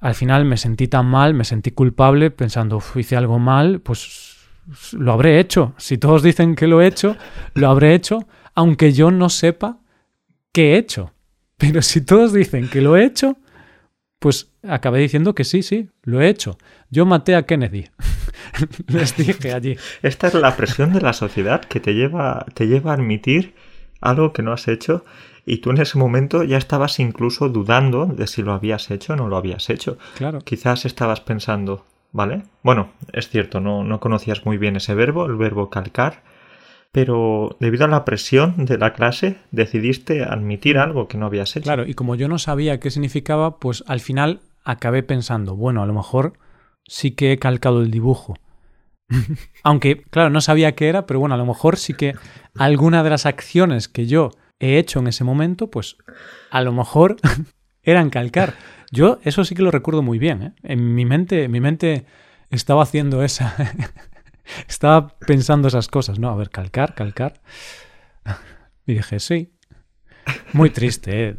al 0.01 0.15
final 0.15 0.47
me 0.47 0.57
sentí 0.57 0.89
tan 0.89 1.05
mal, 1.05 1.35
me 1.35 1.45
sentí 1.45 1.73
culpable 1.73 2.31
pensando, 2.31 2.83
hice 2.95 3.15
algo 3.15 3.39
mal, 3.39 3.83
pues 3.83 4.39
lo 4.93 5.13
habré 5.13 5.41
hecho. 5.41 5.75
Si 5.77 5.99
todos 5.99 6.23
dicen 6.23 6.55
que 6.55 6.69
lo 6.69 6.81
he 6.81 6.87
hecho, 6.87 7.19
lo 7.53 7.69
habré 7.69 7.95
hecho, 7.95 8.27
aunque 8.55 8.95
yo 8.95 9.11
no 9.11 9.29
sepa 9.29 9.77
qué 10.53 10.73
he 10.73 10.79
hecho. 10.79 11.13
Pero 11.59 11.83
si 11.83 12.01
todos 12.01 12.33
dicen 12.33 12.71
que 12.71 12.81
lo 12.81 12.97
he 12.97 13.05
hecho, 13.05 13.37
pues 14.21 14.55
acabé 14.67 15.01
diciendo 15.01 15.35
que 15.35 15.45
sí, 15.45 15.63
sí, 15.63 15.91
lo 16.03 16.23
he 16.23 16.31
hecho. 16.31 16.57
Yo 16.89 17.05
maté 17.05 17.37
a 17.37 17.43
Kennedy. 17.43 17.91
Les 18.87 19.15
dije 19.19 19.53
allí. 19.53 19.77
Esta 20.01 20.29
es 20.29 20.35
la 20.35 20.57
presión 20.57 20.95
de 20.95 21.03
la 21.03 21.13
sociedad 21.13 21.61
que 21.61 21.79
te 21.79 21.93
lleva, 21.93 22.47
te 22.55 22.67
lleva 22.67 22.93
a 22.93 22.95
admitir 22.95 23.55
algo 24.03 24.33
que 24.33 24.43
no 24.43 24.53
has 24.53 24.69
hecho 24.69 25.05
y 25.47 25.59
tú 25.59 25.71
en 25.71 25.81
ese 25.81 25.99
momento 25.99 26.45
ya 26.45 26.59
estabas 26.59 27.01
incluso 27.01 27.49
dudando 27.49 28.07
de 28.07 28.27
si 28.27 28.43
lo 28.43 28.53
habías 28.53 28.91
hecho 28.91 29.15
o 29.15 29.17
no 29.17 29.29
lo 29.29 29.37
habías 29.37 29.71
hecho. 29.71 29.99
Claro. 30.17 30.41
Quizás 30.41 30.85
estabas 30.85 31.21
pensando, 31.21 31.85
¿vale? 32.13 32.43
Bueno, 32.63 32.91
es 33.13 33.29
cierto, 33.29 33.61
no, 33.61 33.83
no 33.85 34.01
conocías 34.01 34.45
muy 34.45 34.59
bien 34.59 34.77
ese 34.77 34.95
verbo, 34.95 35.27
el 35.27 35.37
verbo 35.37 35.71
calcar, 35.71 36.23
pero 36.93 37.57
debido 37.59 37.87
a 37.87 37.89
la 37.89 38.05
presión 38.05 38.67
de 38.67 38.79
la 38.79 38.93
clase 38.93 39.39
decidiste 39.51 40.23
admitir 40.23 40.79
algo 40.79 41.09
que 41.09 41.19
no 41.19 41.27
habías 41.27 41.57
hecho. 41.57 41.65
Claro, 41.65 41.87
y 41.87 41.95
como 41.95 42.15
yo 42.15 42.29
no 42.29 42.39
sabía 42.39 42.79
qué 42.79 42.91
significaba, 42.91 43.59
pues 43.59 43.83
al 43.87 44.01
final 44.01 44.41
acabé 44.65 45.03
pensando, 45.03 45.57
bueno, 45.57 45.83
a 45.83 45.87
lo 45.87 45.95
mejor 45.95 46.35
sí 46.85 47.13
que 47.13 47.33
he 47.33 47.39
calcado 47.39 47.81
el 47.81 47.91
dibujo. 47.91 48.37
Aunque, 49.63 50.03
claro, 50.11 50.31
no 50.31 50.41
sabía 50.41 50.75
qué 50.75 50.89
era, 50.89 51.07
pero 51.07 51.21
bueno, 51.21 51.35
a 51.35 51.39
lo 51.39 51.47
mejor 51.47 51.77
sí 51.77 51.95
que 51.95 52.15
alguna 52.57 53.03
de 53.03 53.11
las 53.11 53.27
acciones 53.27 53.89
que 53.89 54.07
yo 54.07 54.31
he 54.59 54.79
hecho 54.79 55.01
en 55.01 55.09
ese 55.09 55.25
momento, 55.25 55.71
pues 55.71 55.97
a 56.51 56.63
lo 56.63 56.73
mejor 56.73 57.17
eran 57.83 58.11
calcar. 58.11 58.55
Yo 58.91 59.19
eso 59.23 59.45
sí 59.45 59.55
que 59.55 59.63
lo 59.63 59.71
recuerdo 59.71 60.03
muy 60.03 60.19
bien. 60.19 60.43
¿eh? 60.43 60.53
En 60.63 60.95
mi 60.95 61.05
mente, 61.05 61.49
mi 61.49 61.61
mente 61.61 62.07
estaba 62.51 62.83
haciendo 62.83 63.23
esa. 63.23 63.55
estaba 64.69 65.17
pensando 65.19 65.69
esas 65.69 65.89
cosas, 65.89 66.19
¿no? 66.19 66.31
A 66.31 66.37
ver, 66.37 66.51
calcar, 66.51 66.95
calcar. 66.95 67.41
Y 68.87 68.95
dije, 68.95 69.19
sí. 69.21 69.53
Muy 70.53 70.71
triste, 70.71 71.29
¿eh? 71.29 71.37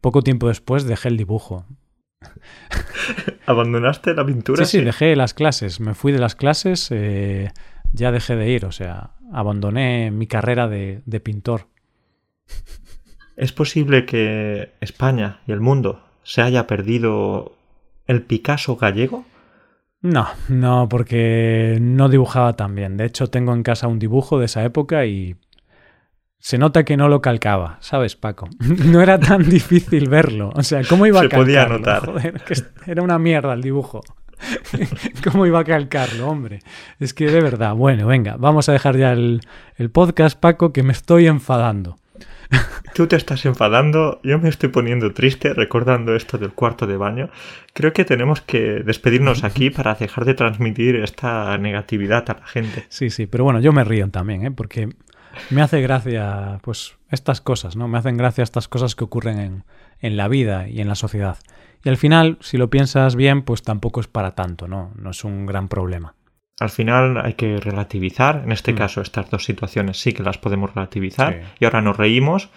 Poco 0.00 0.22
tiempo 0.22 0.48
después 0.48 0.84
dejé 0.84 1.08
el 1.08 1.16
dibujo. 1.16 1.64
¿Abandonaste 3.48 4.14
la 4.14 4.26
pintura? 4.26 4.64
Sí, 4.64 4.78
sí, 4.78 4.84
dejé 4.84 5.16
las 5.16 5.32
clases. 5.32 5.80
Me 5.80 5.94
fui 5.94 6.12
de 6.12 6.18
las 6.18 6.34
clases, 6.34 6.88
eh, 6.90 7.50
ya 7.92 8.12
dejé 8.12 8.36
de 8.36 8.50
ir, 8.50 8.66
o 8.66 8.72
sea, 8.72 9.12
abandoné 9.32 10.10
mi 10.10 10.26
carrera 10.26 10.68
de 10.68 11.20
pintor. 11.20 11.66
¿Es 13.36 13.52
posible 13.52 14.04
que 14.04 14.72
España 14.80 15.40
y 15.46 15.52
el 15.52 15.60
mundo 15.60 16.02
se 16.24 16.42
haya 16.42 16.66
perdido 16.66 17.56
el 18.06 18.22
Picasso 18.22 18.76
gallego? 18.76 19.24
No, 20.00 20.26
no, 20.48 20.88
porque 20.88 21.78
no 21.80 22.08
dibujaba 22.08 22.54
tan 22.54 22.74
bien. 22.74 22.96
De 22.96 23.06
hecho, 23.06 23.28
tengo 23.28 23.52
en 23.54 23.62
casa 23.62 23.88
un 23.88 23.98
dibujo 23.98 24.38
de 24.38 24.44
esa 24.44 24.64
época 24.64 25.06
y 25.06 25.36
se 26.38 26.58
nota 26.58 26.84
que 26.84 26.96
no 26.96 27.08
lo 27.08 27.20
calcaba, 27.20 27.78
¿sabes, 27.80 28.16
Paco? 28.16 28.48
No 28.86 29.02
era 29.02 29.18
tan 29.18 29.48
difícil 29.48 30.08
verlo. 30.08 30.50
O 30.54 30.62
sea, 30.62 30.82
¿cómo 30.88 31.06
iba 31.06 31.20
a 31.20 31.28
calcarlo? 31.28 31.44
Se 31.44 31.52
podía 31.52 31.68
notar. 31.68 32.34
era 32.86 33.02
una 33.02 33.18
mierda 33.18 33.52
el 33.54 33.62
dibujo. 33.62 34.02
¿Cómo 35.24 35.46
iba 35.46 35.60
a 35.60 35.64
calcarlo, 35.64 36.28
hombre? 36.28 36.60
Es 37.00 37.12
que 37.12 37.26
de 37.26 37.40
verdad. 37.40 37.74
Bueno, 37.74 38.06
venga, 38.06 38.36
vamos 38.38 38.68
a 38.68 38.72
dejar 38.72 38.96
ya 38.96 39.12
el, 39.12 39.40
el 39.76 39.90
podcast, 39.90 40.38
Paco, 40.38 40.72
que 40.72 40.82
me 40.82 40.92
estoy 40.92 41.26
enfadando. 41.26 41.98
Tú 42.94 43.06
te 43.06 43.16
estás 43.16 43.44
enfadando, 43.44 44.20
yo 44.22 44.38
me 44.38 44.48
estoy 44.48 44.70
poniendo 44.70 45.12
triste 45.12 45.52
recordando 45.52 46.14
esto 46.14 46.38
del 46.38 46.52
cuarto 46.52 46.86
de 46.86 46.96
baño. 46.96 47.30
Creo 47.74 47.92
que 47.92 48.04
tenemos 48.04 48.40
que 48.40 48.82
despedirnos 48.84 49.44
aquí 49.44 49.70
para 49.70 49.94
dejar 49.94 50.24
de 50.24 50.34
transmitir 50.34 50.96
esta 50.96 51.56
negatividad 51.58 52.24
a 52.30 52.34
la 52.34 52.46
gente. 52.46 52.86
Sí, 52.88 53.10
sí, 53.10 53.26
pero 53.26 53.44
bueno, 53.44 53.60
yo 53.60 53.72
me 53.72 53.84
río 53.84 54.08
también, 54.08 54.46
¿eh? 54.46 54.50
porque 54.50 54.88
me 55.50 55.62
hace 55.62 55.80
gracia, 55.80 56.60
pues, 56.62 56.96
estas 57.10 57.40
cosas, 57.40 57.76
¿no? 57.76 57.88
Me 57.88 57.98
hacen 57.98 58.16
gracia 58.16 58.44
estas 58.44 58.68
cosas 58.68 58.94
que 58.94 59.04
ocurren 59.04 59.38
en, 59.38 59.64
en 60.00 60.16
la 60.16 60.28
vida 60.28 60.68
y 60.68 60.80
en 60.80 60.88
la 60.88 60.94
sociedad. 60.94 61.38
Y 61.84 61.88
al 61.88 61.96
final, 61.96 62.38
si 62.40 62.58
lo 62.58 62.70
piensas 62.70 63.16
bien, 63.16 63.42
pues 63.42 63.62
tampoco 63.62 64.00
es 64.00 64.08
para 64.08 64.32
tanto, 64.34 64.68
¿no? 64.68 64.92
No 64.96 65.10
es 65.10 65.24
un 65.24 65.46
gran 65.46 65.68
problema. 65.68 66.14
Al 66.60 66.70
final 66.70 67.24
hay 67.24 67.34
que 67.34 67.58
relativizar. 67.58 68.42
En 68.44 68.52
este 68.52 68.72
mm. 68.72 68.76
caso, 68.76 69.00
estas 69.00 69.30
dos 69.30 69.44
situaciones 69.44 70.00
sí 70.00 70.12
que 70.12 70.22
las 70.22 70.38
podemos 70.38 70.74
relativizar. 70.74 71.42
Y 71.60 71.64
ahora 71.64 71.80
nos 71.80 71.96
reímos. 71.96 72.50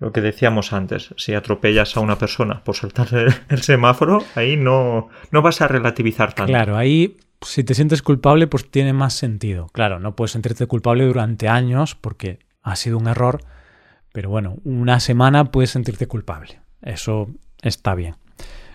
Lo 0.00 0.12
que 0.12 0.20
decíamos 0.20 0.72
antes, 0.72 1.14
si 1.16 1.34
atropellas 1.34 1.96
a 1.96 2.00
una 2.00 2.18
persona 2.18 2.62
por 2.64 2.74
saltar 2.76 3.08
el, 3.48 3.62
semáforo, 3.62 4.24
ahí 4.34 4.56
no, 4.56 5.08
no 5.30 5.42
vas 5.42 5.60
a 5.60 5.68
relativizar 5.68 6.32
tanto. 6.34 6.50
Claro, 6.50 6.76
ahí 6.76 7.16
si 7.42 7.62
te 7.62 7.74
sientes 7.74 8.02
culpable, 8.02 8.46
pues 8.46 8.70
tiene 8.70 8.92
más 8.92 9.14
sentido. 9.14 9.68
Claro, 9.72 10.00
no 10.00 10.16
puedes 10.16 10.32
sentirte 10.32 10.66
culpable 10.66 11.06
durante 11.06 11.48
años 11.48 11.94
porque 11.94 12.40
ha 12.62 12.76
sido 12.76 12.98
un 12.98 13.06
error, 13.06 13.40
pero 14.12 14.30
bueno, 14.30 14.56
una 14.64 14.98
semana 15.00 15.46
puedes 15.46 15.70
sentirte 15.70 16.06
culpable. 16.06 16.60
Eso 16.82 17.28
está 17.62 17.94
bien. 17.94 18.16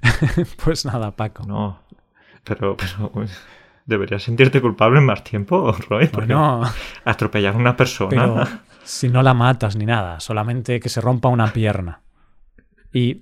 pues 0.64 0.86
nada, 0.86 1.16
Paco. 1.16 1.44
No, 1.46 1.82
pero, 2.44 2.78
pero 2.78 3.12
deberías 3.86 4.24
sentirte 4.24 4.62
culpable 4.62 5.02
más 5.02 5.24
tiempo, 5.24 5.76
Roy. 5.90 6.08
Porque 6.08 6.34
Bueno, 6.34 6.64
atropellar 7.04 7.56
a 7.56 7.58
una 7.58 7.76
persona. 7.76 8.10
pero 8.10 8.60
si 8.90 9.08
no 9.08 9.22
la 9.22 9.36
matas 9.36 9.76
ni 9.76 9.86
nada, 9.86 10.20
solamente 10.20 10.80
que 10.80 10.90
se 10.90 11.00
rompa 11.00 11.30
una 11.30 11.54
pierna. 11.54 12.02
Y 12.92 13.22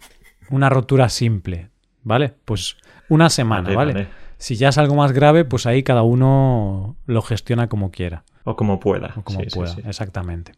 una 0.50 0.70
rotura 0.70 1.10
simple, 1.10 1.70
¿vale? 2.04 2.34
Pues 2.46 2.78
una 3.10 3.30
semana, 3.30 3.74
Vale. 3.76 4.08
Si 4.38 4.56
ya 4.56 4.70
es 4.70 4.78
algo 4.78 4.96
más 4.96 5.12
grave, 5.12 5.44
pues 5.46 5.66
ahí 5.66 5.84
cada 5.84 6.04
uno 6.04 6.96
lo 7.06 7.22
gestiona 7.22 7.68
como 7.68 7.92
quiera. 7.92 8.24
O 8.46 8.56
como 8.56 8.80
pueda. 8.80 9.14
O 9.18 9.24
como 9.24 9.42
Sí, 9.42 9.48
pueda, 9.54 9.74
sí. 9.74 9.82
exactamente. 9.86 10.54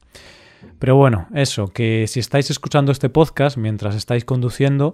Pero 0.78 0.96
bueno, 0.96 1.28
eso, 1.34 1.70
que 1.70 2.06
si 2.08 2.20
estáis 2.20 2.52
escuchando 2.52 2.92
este 2.92 3.10
podcast 3.10 3.58
mientras 3.58 3.96
estáis 3.96 4.26
conduciendo, 4.26 4.92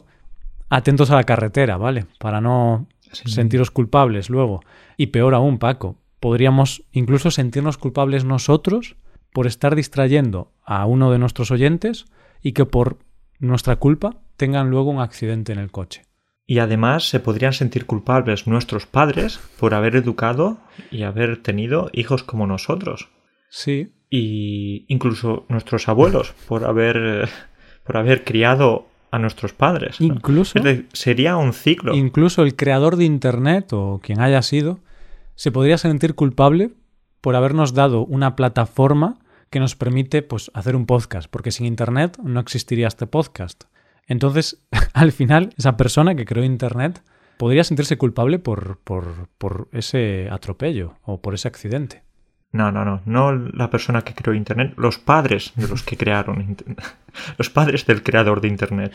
atentos 0.70 1.10
a 1.12 1.16
la 1.16 1.24
carretera, 1.24 1.76
¿vale? 1.78 2.06
Para 2.20 2.40
no 2.40 2.88
sentiros 3.12 3.70
culpables 3.70 4.30
luego. 4.30 4.62
Y 4.96 5.08
peor 5.08 5.34
aún, 5.34 5.58
Paco, 5.58 5.98
podríamos 6.22 6.84
incluso 6.94 7.32
sentirnos 7.32 7.78
culpables 7.78 8.24
nosotros 8.24 8.96
por 9.36 9.48
estar 9.48 9.76
distrayendo 9.76 10.54
a 10.64 10.86
uno 10.86 11.12
de 11.12 11.20
nuestros 11.20 11.52
oyentes 11.52 12.06
y 12.42 12.54
que 12.54 12.66
por 12.66 13.00
nuestra 13.38 13.76
culpa 13.76 14.22
tengan 14.38 14.70
luego 14.70 14.92
un 14.92 15.02
accidente 15.02 15.52
en 15.52 15.60
el 15.60 15.72
coche. 15.72 16.04
Y 16.48 16.60
además 16.60 17.10
se 17.10 17.20
podrían 17.20 17.52
sentir 17.52 17.86
culpables 17.86 18.48
nuestros 18.48 18.86
padres 18.86 19.42
por 19.60 19.74
haber 19.74 19.98
educado 19.98 20.60
y 20.90 21.04
haber 21.04 21.44
tenido 21.44 21.90
hijos 21.92 22.24
como 22.24 22.48
nosotros. 22.48 23.10
Sí, 23.50 23.92
Y 24.10 24.86
incluso 24.88 25.46
nuestros 25.50 25.90
abuelos 25.90 26.34
por 26.48 26.64
haber, 26.64 27.28
por 27.84 27.98
haber 27.98 28.24
criado 28.24 28.88
a 29.12 29.20
nuestros 29.20 29.52
padres. 29.52 30.00
incluso... 30.00 30.62
Decir, 30.62 30.88
sería 30.94 31.36
un 31.36 31.52
ciclo. 31.52 31.94
Incluso 31.94 32.42
el 32.42 32.56
creador 32.56 32.96
de 32.96 33.04
Internet 33.04 33.74
o 33.74 34.00
quien 34.02 34.22
haya 34.22 34.42
sido 34.42 34.80
se 35.36 35.52
podría 35.52 35.78
sentir 35.78 36.16
culpable 36.16 36.72
por 37.20 37.36
habernos 37.36 37.74
dado 37.74 38.06
una 38.06 38.38
plataforma 38.38 39.20
que 39.56 39.62
nos 39.62 39.78
permite 39.78 40.22
pues, 40.22 40.52
hacer 40.54 40.76
un 40.76 40.86
podcast, 40.86 41.30
porque 41.32 41.50
sin 41.50 41.66
Internet 41.66 42.18
no 42.22 42.42
existiría 42.42 42.90
este 42.90 43.08
podcast. 43.08 43.64
Entonces, 44.06 44.62
al 44.94 45.14
final, 45.14 45.54
esa 45.58 45.78
persona 45.78 46.14
que 46.14 46.26
creó 46.26 46.44
Internet 46.44 47.02
podría 47.38 47.64
sentirse 47.64 47.98
culpable 47.98 48.38
por, 48.38 48.80
por, 48.80 49.30
por 49.38 49.70
ese 49.72 50.28
atropello 50.30 50.98
o 51.04 51.22
por 51.22 51.36
ese 51.36 51.48
accidente. 51.48 52.04
No, 52.52 52.70
no, 52.70 52.84
no. 52.84 53.02
No 53.06 53.32
la 53.32 53.70
persona 53.70 54.02
que 54.02 54.14
creó 54.14 54.34
Internet. 54.36 54.74
Los 54.76 54.98
padres 55.00 55.54
de 55.56 55.70
los 55.70 55.84
que 55.84 55.96
crearon 55.96 56.42
Internet. 56.42 56.84
Los 57.38 57.50
padres 57.50 57.86
del 57.86 58.04
creador 58.04 58.42
de 58.42 58.50
Internet. 58.50 58.92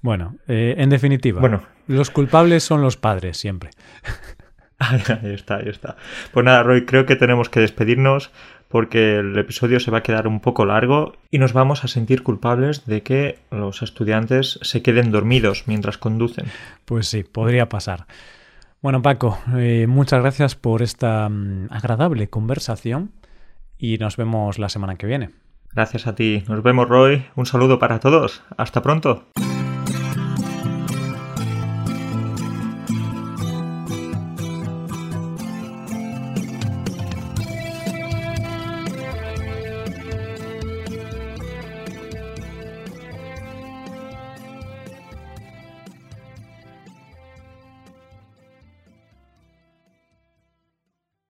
Bueno, 0.00 0.36
eh, 0.46 0.76
en 0.78 0.90
definitiva, 0.90 1.40
Bueno. 1.40 1.64
los 1.88 2.10
culpables 2.10 2.62
son 2.62 2.82
los 2.82 2.96
padres 2.96 3.36
siempre. 3.36 3.70
Ahí 5.22 5.34
está, 5.34 5.56
ahí 5.56 5.68
está. 5.68 5.96
Pues 6.32 6.44
nada, 6.44 6.62
Roy, 6.62 6.84
creo 6.84 7.06
que 7.06 7.16
tenemos 7.16 7.48
que 7.48 7.60
despedirnos 7.60 8.30
porque 8.68 9.18
el 9.18 9.38
episodio 9.38 9.78
se 9.78 9.90
va 9.90 9.98
a 9.98 10.02
quedar 10.02 10.26
un 10.26 10.40
poco 10.40 10.64
largo 10.64 11.14
y 11.30 11.38
nos 11.38 11.52
vamos 11.52 11.84
a 11.84 11.88
sentir 11.88 12.22
culpables 12.22 12.86
de 12.86 13.02
que 13.02 13.38
los 13.50 13.82
estudiantes 13.82 14.58
se 14.62 14.82
queden 14.82 15.12
dormidos 15.12 15.64
mientras 15.66 15.98
conducen. 15.98 16.46
Pues 16.84 17.06
sí, 17.06 17.22
podría 17.22 17.68
pasar. 17.68 18.06
Bueno, 18.82 19.00
Paco, 19.00 19.38
eh, 19.56 19.86
muchas 19.88 20.20
gracias 20.20 20.56
por 20.56 20.82
esta 20.82 21.28
mm, 21.28 21.68
agradable 21.70 22.28
conversación 22.28 23.12
y 23.78 23.98
nos 23.98 24.16
vemos 24.16 24.58
la 24.58 24.68
semana 24.68 24.96
que 24.96 25.06
viene. 25.06 25.30
Gracias 25.72 26.06
a 26.06 26.14
ti. 26.14 26.44
Nos 26.48 26.62
vemos, 26.62 26.88
Roy. 26.88 27.24
Un 27.34 27.46
saludo 27.46 27.78
para 27.78 27.98
todos. 27.98 28.42
Hasta 28.56 28.82
pronto. 28.82 29.26